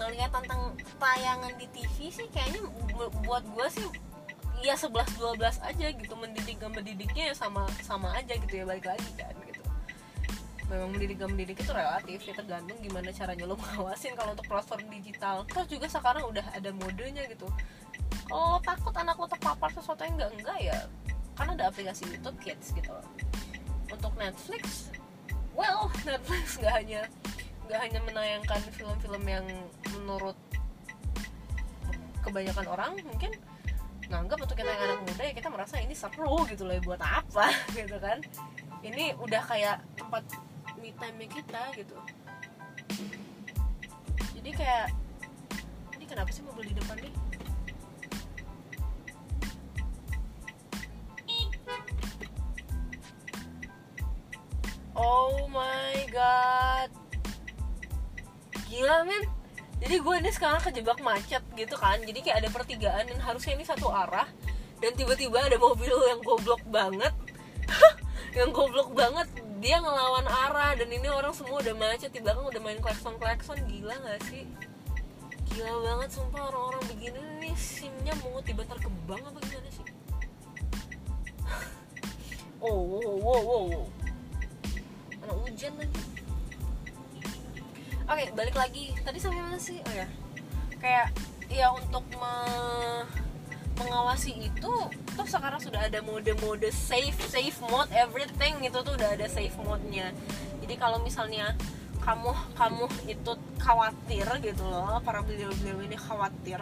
ngelihat 0.00 0.32
tentang 0.32 0.76
tayangan 0.96 1.52
di 1.60 1.66
TV 1.72 2.08
sih 2.08 2.26
kayaknya 2.32 2.64
bu- 2.96 3.12
buat 3.24 3.44
gue 3.44 3.66
sih 3.68 3.86
ya 4.60 4.76
11 4.76 5.16
12 5.16 5.40
aja 5.40 5.86
gitu 5.92 6.14
mendidik 6.16 6.60
gak 6.60 6.72
mendidiknya 6.72 7.32
ya 7.32 7.34
sama 7.34 7.64
sama 7.80 8.12
aja 8.12 8.36
gitu 8.36 8.60
ya 8.60 8.64
balik 8.68 8.86
lagi 8.86 9.10
kan 9.16 9.32
gitu. 9.48 9.62
Memang 10.68 10.92
mendidik 10.94 11.16
gak 11.18 11.30
mendidik 11.32 11.56
itu 11.58 11.72
relatif 11.72 12.18
ya 12.28 12.32
tergantung 12.36 12.78
gimana 12.84 13.08
caranya 13.10 13.44
lo 13.48 13.56
ngawasin. 13.60 14.12
Kalau 14.14 14.36
untuk 14.36 14.46
platform 14.46 14.84
digital 14.92 15.42
terus 15.48 15.66
juga 15.68 15.86
sekarang 15.88 16.28
udah 16.28 16.44
ada 16.52 16.70
modenya 16.76 17.24
gitu. 17.28 17.48
Kalau 18.28 18.60
takut 18.62 18.94
anak 18.94 19.16
lo 19.16 19.26
terpapar 19.26 19.70
sesuatu 19.72 20.04
yang 20.04 20.14
enggak 20.20 20.30
enggak 20.38 20.58
ya 20.60 20.78
kan 21.34 21.56
ada 21.56 21.72
aplikasi 21.72 22.04
YouTube 22.08 22.36
Kids 22.44 22.76
gitu. 22.76 22.92
Untuk 23.88 24.12
Netflix 24.20 24.92
well 25.56 25.90
Netflix 26.08 26.60
nggak 26.60 26.74
hanya 26.84 27.02
nggak 27.66 27.80
hanya 27.86 28.00
menayangkan 28.02 28.60
film-film 28.74 29.24
yang 29.24 29.46
menurut 29.94 30.36
kebanyakan 32.20 32.66
orang 32.68 32.92
mungkin 33.00 33.32
nganggap 34.10 34.42
untuk 34.42 34.58
kita 34.58 34.66
yang 34.66 34.82
anak 34.90 34.98
muda 35.06 35.22
ya 35.22 35.32
kita 35.38 35.48
merasa 35.54 35.78
ini 35.78 35.94
seru 35.94 36.42
gitu 36.50 36.66
loh 36.66 36.74
ya 36.74 36.82
buat 36.82 36.98
apa 36.98 37.54
gitu 37.78 37.96
kan. 38.02 38.18
Ini 38.82 39.14
udah 39.22 39.42
kayak 39.46 39.78
tempat 39.94 40.26
me 40.82 40.90
time 40.98 41.30
kita 41.30 41.62
gitu. 41.78 41.96
Jadi 44.34 44.50
kayak 44.50 44.90
ini 45.94 46.04
kenapa 46.10 46.34
sih 46.34 46.42
mobil 46.42 46.66
di 46.66 46.74
depan 46.74 46.98
nih? 46.98 47.14
Oh 54.98 55.46
my 55.54 55.96
god. 56.10 56.90
Gila 58.66 59.06
men 59.06 59.29
Jadi 59.80 59.96
gue 59.96 60.14
ini 60.20 60.30
sekarang 60.30 60.60
kejebak 60.60 61.00
macet 61.00 61.40
gitu 61.56 61.72
kan. 61.80 61.96
Jadi 62.04 62.20
kayak 62.20 62.44
ada 62.44 62.50
pertigaan 62.52 63.08
dan 63.08 63.18
harusnya 63.24 63.56
ini 63.56 63.64
satu 63.64 63.88
arah. 63.88 64.28
Dan 64.80 64.92
tiba-tiba 64.92 65.40
ada 65.40 65.56
mobil 65.56 65.92
yang 66.08 66.20
goblok 66.20 66.60
banget. 66.68 67.12
Yang 68.36 68.50
goblok 68.54 68.94
banget. 68.94 69.26
Dia 69.60 69.82
ngelawan 69.82 70.24
arah 70.24 70.72
Dan 70.78 70.88
ini 70.88 71.10
orang 71.10 71.34
semua 71.34 71.60
udah 71.60 71.74
macet. 71.76 72.12
Di 72.12 72.20
belakang 72.20 72.46
udah 72.46 72.60
main 72.62 72.78
klakson-klakson. 72.78 73.58
Gila 73.66 73.96
gak 74.04 74.20
sih? 74.28 74.44
Gila 75.52 75.72
banget 75.84 76.08
sumpah. 76.14 76.52
Orang-orang 76.52 76.84
begini 76.92 77.20
nih 77.40 77.56
SIM-nya 77.56 78.14
mau 78.20 78.38
tiba 78.44 78.62
terkembang 78.68 79.20
apa 79.24 79.38
gimana 79.48 79.70
sih? 79.72 79.86
Oh, 82.60 82.84
wow, 82.84 83.16
wow, 83.24 83.40
wow, 83.40 83.62
wow. 83.72 83.84
Mana 85.16 85.32
hujan 85.32 85.72
lagi 85.80 86.19
oke 88.10 88.24
balik 88.34 88.56
lagi. 88.58 88.92
Tadi 89.00 89.18
sampai 89.22 89.40
mana 89.40 89.58
sih? 89.62 89.78
Oh 89.80 89.94
ya. 89.94 90.06
Kayak 90.82 91.14
ya 91.50 91.70
untuk 91.74 92.04
me- 92.18 93.06
mengawasi 93.80 94.36
itu 94.36 94.74
tuh 95.16 95.26
sekarang 95.26 95.56
sudah 95.56 95.88
ada 95.88 96.04
mode-mode 96.04 96.68
safe 96.68 97.16
safe 97.32 97.56
mode 97.64 97.88
everything 97.96 98.60
itu 98.60 98.76
tuh 98.84 98.92
udah 98.92 99.16
ada 99.16 99.26
safe 99.30 99.56
mode-nya. 99.64 100.12
Jadi 100.60 100.74
kalau 100.76 101.00
misalnya 101.00 101.56
kamu 102.00 102.32
kamu 102.56 102.84
itu 103.08 103.32
khawatir 103.60 104.26
gitu 104.40 104.64
loh 104.64 105.00
para 105.04 105.20
beliau-beliau 105.20 105.84
ini 105.84 105.96
khawatir 106.00 106.60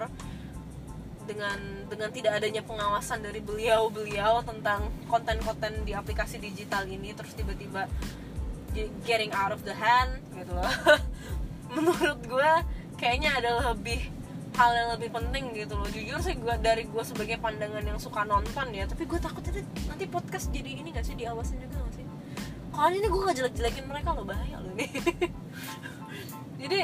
dengan 1.29 1.59
dengan 1.87 2.11
tidak 2.11 2.43
adanya 2.43 2.65
pengawasan 2.65 3.23
dari 3.23 3.39
beliau-beliau 3.39 4.43
tentang 4.43 4.89
konten-konten 5.07 5.85
di 5.87 5.93
aplikasi 5.95 6.43
digital 6.43 6.89
ini 6.89 7.15
terus 7.15 7.37
tiba-tiba 7.37 7.87
getting 9.07 9.31
out 9.37 9.53
of 9.53 9.63
the 9.63 9.77
hand 9.77 10.19
gitu 10.35 10.53
loh 10.57 10.67
menurut 11.83 12.21
gue 12.27 12.51
kayaknya 12.99 13.39
ada 13.39 13.51
lebih 13.73 14.11
hal 14.59 14.71
yang 14.75 14.89
lebih 14.99 15.11
penting 15.15 15.55
gitu 15.55 15.79
loh. 15.79 15.87
Jujur 15.87 16.19
sih 16.19 16.35
gue 16.35 16.55
dari 16.59 16.83
gue 16.91 17.05
sebagai 17.07 17.39
pandangan 17.39 17.85
yang 17.87 17.99
suka 18.03 18.27
nonton 18.27 18.67
ya 18.75 18.85
tapi 18.91 19.07
gue 19.07 19.19
takut 19.23 19.43
nanti, 19.47 19.63
nanti 19.87 20.05
podcast 20.11 20.51
jadi 20.51 20.83
ini 20.83 20.91
gak 20.91 21.07
sih 21.07 21.15
diawasin 21.15 21.63
juga 21.63 21.79
gak 21.79 21.95
sih? 21.95 22.05
Kalau 22.75 22.91
ini 22.91 23.07
gue 23.07 23.21
gak 23.23 23.37
jelek-jelekin 23.39 23.85
mereka 23.87 24.15
loh 24.15 24.27
bahaya 24.27 24.59
loh 24.59 24.71
ini. 24.75 24.87
Jadi 26.63 26.81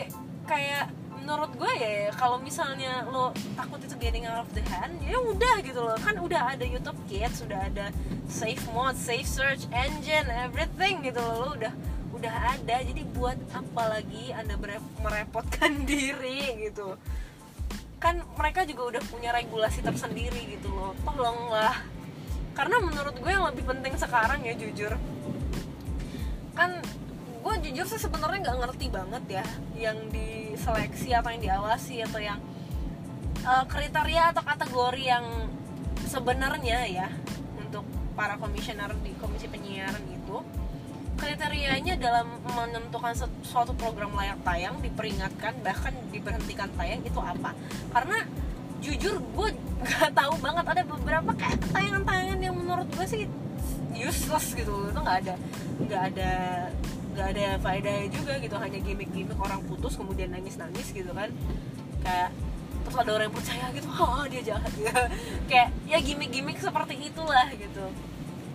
kayak 0.47 0.87
menurut 1.19 1.51
gue 1.57 1.73
ya 1.81 2.13
kalau 2.15 2.37
misalnya 2.37 3.09
lo 3.09 3.33
takut 3.57 3.81
itu 3.81 3.97
getting 3.97 4.29
out 4.29 4.45
of 4.45 4.51
the 4.53 4.63
hand 4.71 4.99
ya 5.03 5.19
udah 5.19 5.63
gitu 5.67 5.83
loh. 5.83 5.99
Kan 5.99 6.19
udah 6.23 6.55
ada 6.55 6.63
YouTube 6.63 6.99
Kids 7.11 7.43
sudah 7.43 7.59
ada 7.59 7.91
safe 8.31 8.63
mode 8.71 8.99
safe 8.99 9.27
search 9.27 9.67
engine 9.75 10.31
everything 10.31 11.03
gitu 11.03 11.19
loh. 11.19 11.35
Lo 11.43 11.49
udah 11.59 11.75
udah 12.25 12.57
ada 12.57 12.81
jadi 12.81 13.05
buat 13.13 13.37
apa 13.53 14.01
lagi 14.01 14.33
anda 14.33 14.57
mere- 14.57 14.81
merepotkan 15.05 15.85
diri 15.91 16.57
gitu. 16.65 16.97
Kan 18.01 18.25
mereka 18.41 18.65
juga 18.65 18.97
udah 18.97 19.03
punya 19.13 19.29
regulasi 19.37 19.85
tersendiri 19.85 20.57
gitu 20.57 20.73
loh. 20.73 20.97
Tolonglah. 21.05 21.85
Karena 22.57 22.81
menurut 22.81 23.13
gue 23.21 23.29
yang 23.29 23.45
lebih 23.45 23.69
penting 23.69 23.93
sekarang 24.01 24.41
ya 24.41 24.57
jujur. 24.57 24.97
Kan 26.57 26.81
gue 27.45 27.55
jujur 27.69 27.85
sih 27.93 28.01
sebenarnya 28.01 28.41
nggak 28.41 28.59
ngerti 28.65 28.87
banget 28.89 29.45
ya 29.45 29.47
yang 29.77 30.01
diseleksi 30.09 31.13
atau 31.13 31.29
yang 31.29 31.45
diawasi 31.45 32.01
atau 32.09 32.25
yang 32.25 32.41
eh, 33.45 33.65
kriteria 33.69 34.33
atau 34.33 34.41
kategori 34.41 35.03
yang 35.05 35.29
sebenarnya 36.09 36.89
ya 36.89 37.09
untuk 37.61 37.85
para 38.17 38.41
komisioner 38.41 38.97
di 39.05 39.13
komisi 39.21 39.45
penyiaran 39.45 40.01
itu 40.09 40.41
kriterianya 41.15 41.95
dalam 41.97 42.27
menentukan 42.43 43.15
suatu 43.47 43.73
program 43.79 44.13
layak 44.19 44.39
tayang 44.43 44.77
diperingatkan 44.83 45.55
bahkan 45.63 45.95
diberhentikan 46.11 46.69
tayang 46.75 47.01
itu 47.07 47.21
apa? 47.23 47.55
Karena 47.95 48.19
jujur 48.83 49.23
gue 49.23 49.49
nggak 49.85 50.13
tahu 50.13 50.35
banget. 50.43 50.65
Ada 50.69 50.83
beberapa 50.85 51.31
kayak 51.39 51.59
tayangan-tayangan 51.73 52.39
yang 52.43 52.55
menurut 52.59 52.89
gue 52.93 53.07
sih 53.07 53.23
useless 53.95 54.53
gitu. 54.53 54.91
Itu 54.91 54.99
nggak 54.99 55.19
ada 55.27 55.35
nggak 55.81 56.03
ada 56.15 56.33
nggak 57.15 57.27
ada 57.31 57.47
faedahnya 57.63 58.09
juga 58.11 58.33
gitu. 58.43 58.57
Hanya 58.59 58.79
gimmick-gimmick 58.83 59.39
orang 59.39 59.61
putus 59.65 59.95
kemudian 59.95 60.35
nangis-nangis 60.35 60.91
gitu 60.91 61.11
kan. 61.15 61.31
Kayak 62.03 62.31
terus 62.85 62.97
ada 63.01 63.11
orang 63.17 63.33
yang 63.33 63.37
percaya 63.41 63.67
gitu 63.73 63.89
oh 63.89 64.25
dia 64.29 64.43
jahat. 64.45 64.73
Ya 64.77 64.95
kayak 65.51 65.69
ya 65.89 65.99
gimmick-gimmick 66.03 66.59
seperti 66.61 67.09
itulah 67.09 67.49
gitu. 67.55 67.87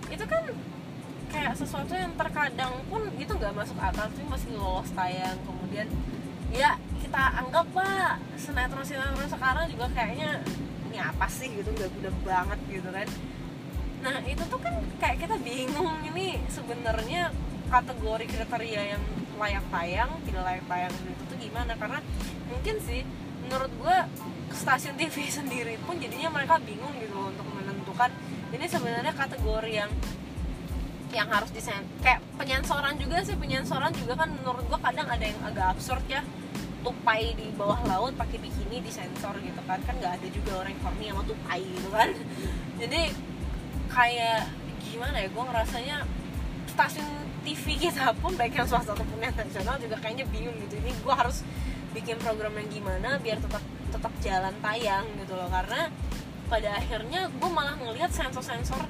Itu 0.10 0.26
kan 0.28 0.43
kayak 1.50 1.66
sesuatu 1.66 1.98
yang 1.98 2.14
terkadang 2.14 2.70
pun 2.94 3.10
itu 3.18 3.34
nggak 3.34 3.58
masuk 3.58 3.74
akal 3.82 4.06
tapi 4.06 4.22
masih 4.30 4.54
lolos 4.54 4.94
tayang. 4.94 5.34
Kemudian 5.42 5.90
ya 6.54 6.78
kita 7.02 7.42
anggap 7.42 7.66
lah 7.74 8.22
sinetron 8.38 8.86
sinetron 8.86 9.26
sekarang 9.26 9.66
juga 9.66 9.90
kayaknya 9.98 10.46
ini 10.94 11.02
apa 11.02 11.26
sih? 11.26 11.50
Gitu 11.50 11.74
udah 11.74 11.90
guna 11.90 12.12
banget 12.22 12.60
gitu 12.70 12.90
kan. 12.94 13.10
Nah 14.06 14.22
itu 14.30 14.46
tuh 14.46 14.62
kan 14.62 14.78
kayak 15.02 15.26
kita 15.26 15.42
bingung 15.42 15.90
ini 16.06 16.38
sebenarnya 16.54 17.34
kategori 17.66 18.26
kriteria 18.30 18.82
yang 18.94 19.02
layak 19.42 19.66
tayang 19.74 20.10
tidak 20.30 20.44
layak 20.46 20.66
tayang 20.70 20.94
itu 21.02 21.24
tuh 21.34 21.38
gimana? 21.42 21.74
Karena 21.82 21.98
mungkin 22.46 22.78
sih 22.78 23.02
menurut 23.42 23.74
gue 23.74 23.98
stasiun 24.54 24.94
TV 25.02 25.26
sendiri 25.42 25.82
pun 25.82 25.98
jadinya 25.98 26.30
mereka 26.30 26.62
bingung 26.62 26.94
gitu 27.02 27.18
untuk 27.18 27.50
menentukan 27.58 28.14
ini 28.54 28.70
sebenarnya 28.70 29.18
kategori 29.18 29.74
yang 29.74 29.90
yang 31.10 31.30
harus 31.30 31.50
disen 31.50 31.82
kayak 32.06 32.22
penyensoran 32.38 32.93
juga 33.02 33.26
sih 33.26 33.34
penyensoran 33.34 33.89
juga 33.98 34.13
kan 34.13 34.30
menurut 34.30 34.62
gue 34.69 34.80
kadang 34.80 35.08
ada 35.10 35.26
yang 35.26 35.39
agak 35.45 35.78
absurd 35.78 36.06
ya. 36.06 36.22
Tupai 36.80 37.36
di 37.36 37.52
bawah 37.60 37.84
laut 37.84 38.15
pakai 38.15 38.39
bikini 38.39 38.80
disensor 38.80 39.36
gitu 39.43 39.60
kan 39.67 39.84
kan 39.84 39.93
nggak 40.00 40.22
ada 40.22 40.28
juga 40.32 40.63
orang 40.63 40.72
yang 40.72 40.84
horny 40.86 41.06
sama 41.12 41.24
tupai 41.28 41.62
gitu 41.65 41.89
kan. 41.91 42.10
Jadi 42.82 43.02
kayak 43.89 44.41
gimana 44.80 45.15
ya 45.19 45.28
gue 45.28 45.43
ngerasanya 45.43 45.98
stasiun 46.72 47.10
TV 47.43 47.65
kita 47.76 48.13
pun 48.22 48.32
baik 48.38 48.56
yang 48.56 48.67
swasta 48.69 48.93
ataupun 48.95 49.19
yang 49.19 49.36
nasional 49.36 49.76
juga 49.82 49.98
kayaknya 50.00 50.26
bingung 50.30 50.56
gitu. 50.63 50.80
Ini 50.80 50.91
gue 50.93 51.13
harus 51.13 51.43
bikin 51.91 52.22
program 52.22 52.54
yang 52.56 52.69
gimana 52.69 53.17
biar 53.19 53.41
tetap 53.41 53.63
tetap 53.89 54.13
jalan 54.22 54.54
tayang 54.62 55.06
gitu 55.19 55.34
loh. 55.36 55.50
Karena 55.52 55.89
pada 56.48 56.69
akhirnya 56.80 57.28
gue 57.28 57.50
malah 57.50 57.76
ngelihat 57.78 58.13
sensor-sensor 58.13 58.88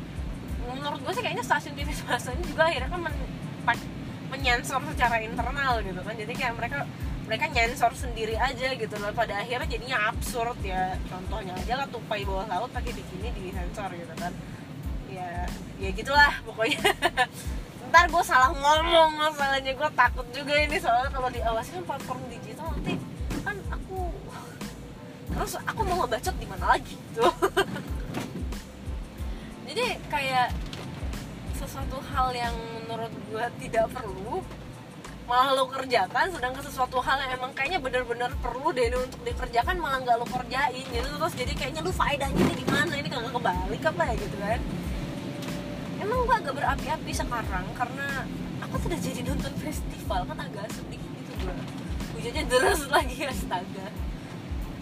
menurut 0.76 1.00
gue 1.02 1.14
sih 1.16 1.24
kayaknya 1.24 1.46
stasiun 1.46 1.74
TV 1.74 1.90
swasta 1.94 2.34
ini 2.34 2.44
juga 2.46 2.70
akhirnya 2.70 2.90
kan 2.90 3.02
men, 3.02 3.16
menyensor 4.30 4.82
secara 4.94 5.18
internal 5.22 5.82
gitu 5.82 6.02
kan. 6.02 6.16
Jadi 6.16 6.34
kayak 6.38 6.54
mereka 6.58 6.78
mereka 7.26 7.46
nyensor 7.54 7.92
sendiri 7.94 8.36
aja 8.38 8.74
gitu 8.74 8.96
loh. 8.98 9.14
Pada 9.14 9.42
akhirnya 9.42 9.68
jadinya 9.70 9.98
absurd 10.10 10.58
ya. 10.66 10.98
Contohnya 11.10 11.54
aja 11.58 11.74
lah 11.84 11.88
tupai 11.90 12.26
bawah 12.26 12.46
laut 12.50 12.70
pakai 12.74 12.94
bikini 12.94 13.30
di 13.34 13.54
sensor 13.54 13.90
gitu 13.94 14.14
kan. 14.18 14.34
Ya 15.10 15.46
ya 15.82 15.90
gitulah 15.94 16.34
pokoknya. 16.46 16.82
Ntar 17.90 18.06
gue 18.06 18.24
salah 18.26 18.54
ngomong 18.54 19.18
masalahnya. 19.18 19.74
Gue 19.74 19.90
takut 19.98 20.26
juga 20.34 20.54
ini 20.58 20.78
soalnya 20.78 21.10
kalau 21.10 21.30
diawasi 21.30 21.70
kan 21.82 21.84
platform 21.86 22.22
digital 22.30 22.70
nanti 22.74 22.96
kan 23.46 23.58
aku 23.72 24.12
terus 25.30 25.54
aku 25.62 25.82
mau 25.86 26.04
ngebacot 26.04 26.36
di 26.42 26.48
mana 26.50 26.66
lagi 26.76 26.98
tuh 27.14 27.30
jadi 29.70 29.86
kayak 30.10 30.50
sesuatu 31.54 32.02
hal 32.10 32.34
yang 32.34 32.56
menurut 32.82 33.14
gue 33.30 33.46
tidak 33.62 33.86
perlu 33.94 34.42
malah 35.30 35.54
lo 35.54 35.70
kerjakan 35.70 36.34
sedangkan 36.34 36.66
sesuatu 36.66 36.98
hal 37.06 37.22
yang 37.22 37.38
emang 37.38 37.54
kayaknya 37.54 37.78
bener-bener 37.78 38.34
perlu 38.42 38.74
deh 38.74 38.90
untuk 38.98 39.22
dikerjakan 39.22 39.78
malah 39.78 40.02
nggak 40.02 40.18
lo 40.18 40.26
kerjain. 40.26 40.86
Gitu 40.90 41.06
terus 41.06 41.34
jadi 41.38 41.54
kayaknya 41.54 41.86
lu 41.86 41.94
faedahnya 41.94 42.42
ini 42.50 42.56
di 42.58 42.66
mana 42.66 42.98
ini 42.98 43.06
kagak 43.06 43.30
kebalik 43.38 43.84
apa 43.94 44.04
ya 44.10 44.14
gitu 44.18 44.38
kan? 44.42 44.62
Emang 46.02 46.18
gue 46.26 46.34
agak 46.34 46.54
berapi-api 46.58 47.12
sekarang 47.14 47.66
karena 47.78 48.26
aku 48.70 48.76
sudah 48.86 49.00
jadi 49.02 49.22
nonton 49.26 49.54
festival 49.58 50.22
kan 50.30 50.38
agak 50.46 50.66
sedih 50.70 51.02
gitu 51.02 51.32
gue 51.42 51.56
hujannya 52.18 52.44
deras 52.46 52.82
lagi 52.96 53.18
astaga 53.26 53.88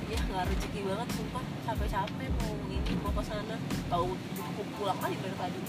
ya 0.08 0.20
nggak 0.24 0.44
rezeki 0.48 0.80
banget 0.88 1.08
sumpah. 1.16 1.44
Capek-capek 1.68 2.30
mau 2.40 2.54
ini 2.72 2.94
mau 3.04 3.12
ke 3.12 3.24
sana. 3.24 3.56
Tahu 3.92 4.08
pulang 4.80 5.00
lagi 5.04 5.18
dari 5.20 5.36
tadi. 5.36 5.60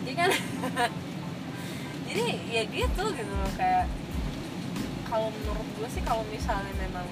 Jadi 0.00 0.12
kan? 0.18 0.30
Jadi 2.10 2.24
ya 2.50 2.62
gitu 2.66 3.04
gitu 3.14 3.34
loh 3.38 3.52
kayak 3.54 3.86
kalau 5.06 5.30
menurut 5.30 5.68
gue 5.78 5.88
sih 5.90 6.02
kalau 6.02 6.26
misalnya 6.30 6.74
memang 6.78 7.06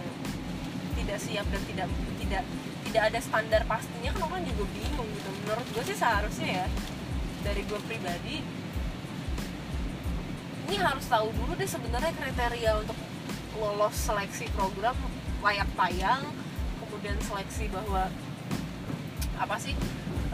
tidak 0.98 1.18
siap 1.22 1.46
dan 1.54 1.62
tidak 1.70 1.88
tidak 2.18 2.42
tidak 2.88 3.02
ada 3.14 3.18
standar 3.22 3.62
pastinya 3.66 4.10
kan 4.10 4.22
orang 4.26 4.42
juga 4.42 4.66
bingung 4.74 5.08
gitu. 5.14 5.30
Menurut 5.46 5.66
gue 5.70 5.82
sih 5.86 5.96
seharusnya 5.98 6.48
ya 6.64 6.66
dari 7.46 7.62
gue 7.62 7.80
pribadi 7.86 8.42
ini 10.68 10.76
harus 10.76 11.06
tahu 11.08 11.32
dulu 11.32 11.56
deh 11.56 11.64
sebenarnya 11.64 12.12
kriteria 12.12 12.76
untuk 12.84 12.98
lolos 13.56 13.96
seleksi 13.96 14.52
program 14.52 14.92
layak 15.44 15.68
tayang 15.78 16.22
kemudian 16.82 17.16
seleksi 17.22 17.70
bahwa 17.70 18.10
apa 19.38 19.56
sih 19.60 19.74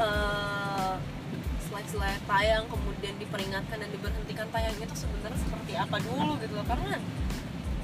uh, 0.00 0.96
seleksi 1.68 1.96
layak 1.98 2.22
tayang 2.24 2.64
kemudian 2.70 3.14
diperingatkan 3.18 3.76
dan 3.82 3.90
diberhentikan 3.90 4.46
tayang 4.54 4.76
itu 4.78 4.94
sebenarnya 4.94 5.38
seperti 5.42 5.72
apa 5.74 5.96
dulu 6.00 6.38
gitu 6.38 6.54
loh. 6.54 6.66
Karena 6.70 7.02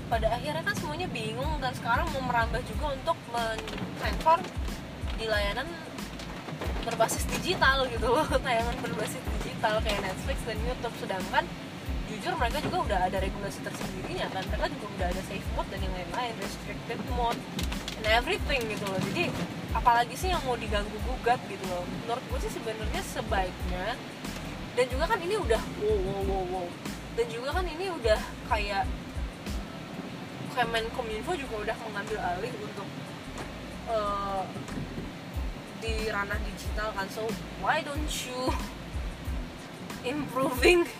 pada 0.07 0.27
akhirnya 0.31 0.63
kan 0.63 0.75
semuanya 0.79 1.09
bingung 1.11 1.59
dan 1.59 1.75
sekarang 1.75 2.07
mau 2.15 2.23
merambah 2.31 2.63
juga 2.67 2.95
untuk 2.95 3.17
men 3.35 3.59
di 5.21 5.27
layanan 5.29 5.69
berbasis 6.87 7.27
digital 7.29 7.85
gitu 7.91 8.09
loh. 8.09 8.27
Tayangan 8.47 8.77
berbasis 8.81 9.21
digital 9.43 9.83
kayak 9.85 10.01
Netflix 10.07 10.39
dan 10.47 10.59
YouTube. 10.65 10.95
Sedangkan 11.03 11.45
jujur 12.11 12.33
mereka 12.35 12.59
juga 12.67 12.79
udah 12.91 12.99
ada 13.07 13.19
regulasi 13.23 13.63
tersendirinya 13.63 14.27
kan. 14.35 14.43
Mereka 14.51 14.67
juga 14.75 14.87
udah 14.99 15.07
ada 15.15 15.23
safe 15.31 15.49
mode 15.55 15.69
dan 15.71 15.81
yang 15.87 15.95
lain-lain 15.95 16.35
restricted 16.43 17.01
mode 17.15 17.41
and 18.03 18.07
everything 18.11 18.61
gitu 18.67 18.85
loh. 18.91 19.01
Jadi 19.13 19.31
apalagi 19.71 20.15
sih 20.19 20.29
yang 20.35 20.43
mau 20.43 20.59
diganggu 20.59 20.99
gugat 21.07 21.39
gitu 21.47 21.65
loh. 21.71 21.87
Menurut 22.05 22.25
gue 22.27 22.39
sih 22.43 22.53
sebenarnya 22.53 23.03
sebaiknya 23.07 23.95
dan 24.75 24.87
juga 24.87 25.05
kan 25.11 25.19
ini 25.23 25.35
udah 25.39 25.63
wow 25.83 25.99
wow 25.99 26.21
wow 26.27 26.45
wow. 26.51 26.67
Dan 27.15 27.27
juga 27.31 27.49
kan 27.55 27.65
ini 27.67 27.87
udah 27.91 28.21
kayak 28.51 28.85
Kemenkominfo 30.51 31.39
juga 31.39 31.55
udah 31.63 31.77
mengambil 31.87 32.19
alih 32.19 32.51
untuk 32.59 32.89
uh, 33.87 34.43
di 35.79 36.11
ranah 36.11 36.39
digital 36.43 36.91
kan. 36.91 37.07
So 37.07 37.23
why 37.63 37.87
don't 37.87 38.11
you 38.27 38.51
improving 40.11 40.91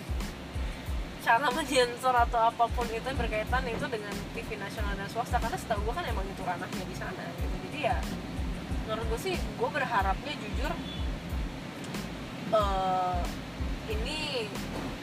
cara 1.31 1.47
menyensor 1.55 2.11
atau 2.11 2.51
apa 2.51 2.67
pun 2.75 2.83
itu 2.91 3.07
yang 3.07 3.15
berkaitan 3.15 3.63
itu 3.71 3.87
dengan 3.87 4.11
TV 4.35 4.59
nasional 4.59 4.99
dan 4.99 5.07
swasta 5.07 5.39
karena 5.39 5.55
setahu 5.55 5.79
gue 5.87 5.95
kan 5.95 6.03
emang 6.11 6.27
itu 6.27 6.43
ranahnya 6.43 6.83
di 6.83 6.97
sana 6.99 7.23
gitu. 7.39 7.55
Jadi 7.71 7.79
ya 7.87 8.03
menurut 8.91 9.07
gue 9.15 9.21
sih 9.31 9.35
gue 9.39 9.71
berharapnya 9.71 10.35
jujur 10.43 10.73
uh, 12.51 13.23
ini 13.87 14.51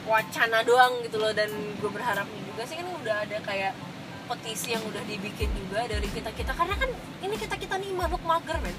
wacana 0.03 0.67
doang 0.67 0.99
gitu 1.07 1.15
loh 1.15 1.31
dan 1.31 1.47
gue 1.79 1.91
berharapnya 1.95 2.41
juga 2.43 2.61
sih 2.67 2.75
kan 2.75 2.87
udah 2.91 3.15
ada 3.23 3.37
kayak 3.47 3.71
petisi 4.27 4.75
yang 4.75 4.83
udah 4.83 5.03
dibikin 5.07 5.47
juga 5.55 5.87
dari 5.87 6.11
kita 6.11 6.35
kita 6.35 6.51
karena 6.51 6.75
kan 6.75 6.91
ini 7.23 7.39
kita 7.39 7.55
kita 7.55 7.79
nih 7.79 7.95
makhluk 7.95 8.23
mager 8.27 8.59
men. 8.59 8.75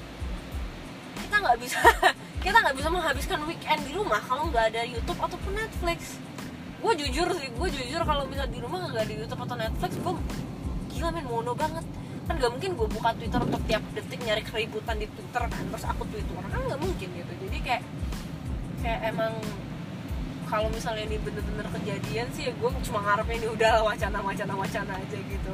Kita 1.16 1.40
nggak 1.40 1.56
bisa 1.64 1.80
kita 2.44 2.56
nggak 2.60 2.76
bisa 2.76 2.92
menghabiskan 2.92 3.40
weekend 3.48 3.80
di 3.88 3.96
rumah 3.96 4.20
kalau 4.20 4.52
nggak 4.52 4.68
ada 4.76 4.84
YouTube 4.84 5.16
ataupun 5.16 5.56
Netflix 5.56 6.27
gue 6.78 6.92
jujur 7.04 7.28
sih 7.34 7.48
gue 7.50 7.68
jujur 7.74 8.02
kalau 8.06 8.24
bisa 8.30 8.46
di 8.46 8.58
rumah 8.62 8.86
nggak 8.86 9.06
di 9.10 9.14
YouTube 9.18 9.42
atau 9.42 9.56
Netflix 9.58 9.92
gue 9.98 10.14
gila 10.94 11.08
men 11.14 11.26
mono 11.26 11.52
banget. 11.54 11.84
Kan 12.28 12.34
nggak 12.36 12.52
mungkin 12.54 12.70
gue 12.76 12.88
buka 12.92 13.10
Twitter 13.16 13.40
untuk 13.40 13.62
tiap 13.66 13.82
detik 13.96 14.20
nyari 14.22 14.42
keributan 14.44 14.96
di 15.00 15.06
Twitter 15.10 15.42
kan 15.48 15.64
terus 15.74 15.84
aku 15.88 16.02
Twitter 16.12 16.34
kan 16.38 16.60
nggak 16.60 16.80
mungkin 16.80 17.08
gitu. 17.12 17.32
Jadi 17.48 17.58
kayak 17.64 17.82
kayak 18.84 19.00
emang 19.10 19.32
kalau 20.48 20.68
misalnya 20.72 21.04
ini 21.04 21.20
bener-bener 21.20 21.66
kejadian 21.76 22.26
sih 22.32 22.48
ya 22.48 22.52
gue 22.56 22.70
cuma 22.88 23.04
ngarepnya 23.04 23.36
ini 23.36 23.48
udah 23.52 23.84
wacana 23.84 24.18
wacana 24.22 24.54
wacana 24.54 24.92
aja 24.96 25.18
gitu. 25.18 25.52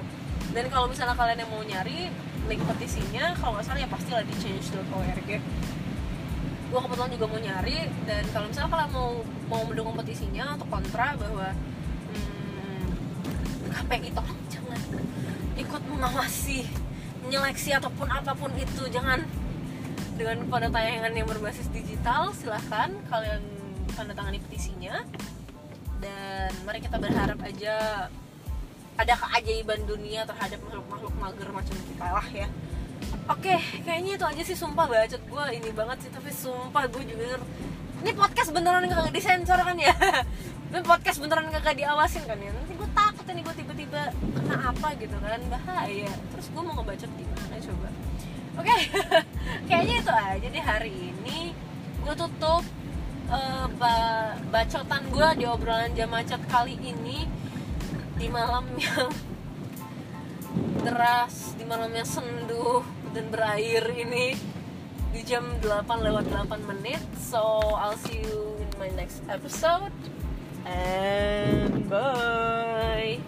Dan 0.54 0.70
kalau 0.70 0.87
misalnya 0.87 1.18
kalian 1.18 1.42
yang 1.42 1.50
mau 1.50 1.62
nyari 1.66 2.14
link 2.46 2.62
petisinya 2.68 3.32
kalau 3.40 3.56
nggak 3.56 3.66
salah 3.66 3.80
ya 3.80 3.88
pastilah 3.88 4.22
di 4.22 4.34
change.org 4.38 5.30
gue 6.74 6.82
kebetulan 6.82 7.10
juga 7.14 7.26
mau 7.30 7.38
nyari 7.38 7.87
dan 8.02 8.22
kalau 8.34 8.46
misalnya 8.50 8.70
kalian 8.74 8.90
mau 8.90 9.10
mau 9.55 9.62
mendukung 9.62 9.95
petisinya 9.95 10.59
atau 10.59 10.67
kontra 10.67 11.14
bahwa 11.14 11.55
hmm, 12.11 12.90
KPI 13.71 14.11
tolong 14.11 14.40
jangan 14.51 14.81
ikut 15.55 15.83
mengawasi 15.87 16.67
menyeleksi 17.23 17.71
ataupun 17.79 18.11
apa 18.11 18.35
pun 18.35 18.51
itu. 18.59 18.90
Jangan. 18.90 19.23
Dengan 20.14 20.47
pada 20.47 20.71
tayangan 20.71 21.11
yang 21.11 21.27
berbasis 21.27 21.67
digital 21.75 22.31
silahkan 22.38 22.90
kalian 23.11 23.43
tanda 23.95 24.14
tangani 24.14 24.43
petisinya. 24.43 25.07
Dan 26.03 26.51
mari 26.67 26.83
kita 26.83 26.99
berharap 26.99 27.38
aja 27.43 28.07
ada 28.95 29.14
keajaiban 29.19 29.83
dunia 29.90 30.23
terhadap 30.23 30.62
makhluk-makhluk 30.67 31.14
mager 31.19 31.49
macam 31.51 31.75
kita 31.75 32.07
lah 32.11 32.27
ya. 32.31 32.47
Oke, 33.27 33.57
kayaknya 33.83 34.21
itu 34.21 34.27
aja 34.27 34.43
sih 34.45 34.55
sumpah 34.59 34.87
bacot 34.87 35.19
gue 35.19 35.45
ini 35.57 35.71
banget 35.75 36.07
sih 36.07 36.11
tapi 36.12 36.31
sumpah 36.31 36.85
gue 36.87 37.03
juga 37.09 37.40
ini 38.05 38.12
podcast 38.12 38.53
beneran 38.53 38.85
kagak 38.85 39.17
disensor 39.17 39.57
kan 39.57 39.81
ya? 39.81 39.97
Ini 40.69 40.85
podcast 40.85 41.25
beneran 41.25 41.49
kagak 41.49 41.81
diawasin 41.81 42.29
kan 42.29 42.37
ya? 42.37 42.53
Nanti 42.53 42.77
gue 42.77 42.88
takut 42.93 43.25
nih 43.25 43.40
gue 43.40 43.55
tiba-tiba 43.64 44.12
kena 44.12 44.57
apa 44.77 44.93
gitu 45.01 45.17
kan 45.17 45.40
bahaya. 45.49 46.12
Terus 46.37 46.47
gue 46.53 46.62
mau 46.69 46.77
ngebacot 46.77 47.09
di 47.17 47.25
mana 47.25 47.57
coba? 47.64 47.88
Oke 48.61 48.77
kayaknya 49.73 49.95
itu 50.05 50.12
aja 50.12 50.49
di 50.53 50.61
hari 50.61 50.93
ini. 51.17 51.57
Gue 52.05 52.12
tutup 52.12 52.61
uh, 53.33 53.67
bacotan 54.53 55.03
gue 55.09 55.29
di 55.40 55.45
obrolan 55.49 55.97
jam 55.97 56.12
macet 56.12 56.45
kali 56.45 56.77
ini. 56.85 57.25
Di 58.21 58.29
malam 58.29 58.69
yang 58.77 59.09
deras 60.85 61.57
di 61.57 61.64
malam 61.64 61.88
yang 61.88 62.05
senduh 62.05 62.85
dan 63.17 63.33
berair 63.33 63.88
ini 63.97 64.54
di 65.14 65.22
jam 65.22 65.46
8 65.62 66.03
lewat 66.03 66.27
8 66.27 66.59
menit. 66.66 66.98
So 67.22 67.38
I'll 67.79 67.94
see 68.11 68.27
you 68.27 68.59
in 68.59 68.70
my 68.83 68.90
next 68.98 69.22
episode. 69.31 69.94
And 70.66 71.87
bye 71.87 73.22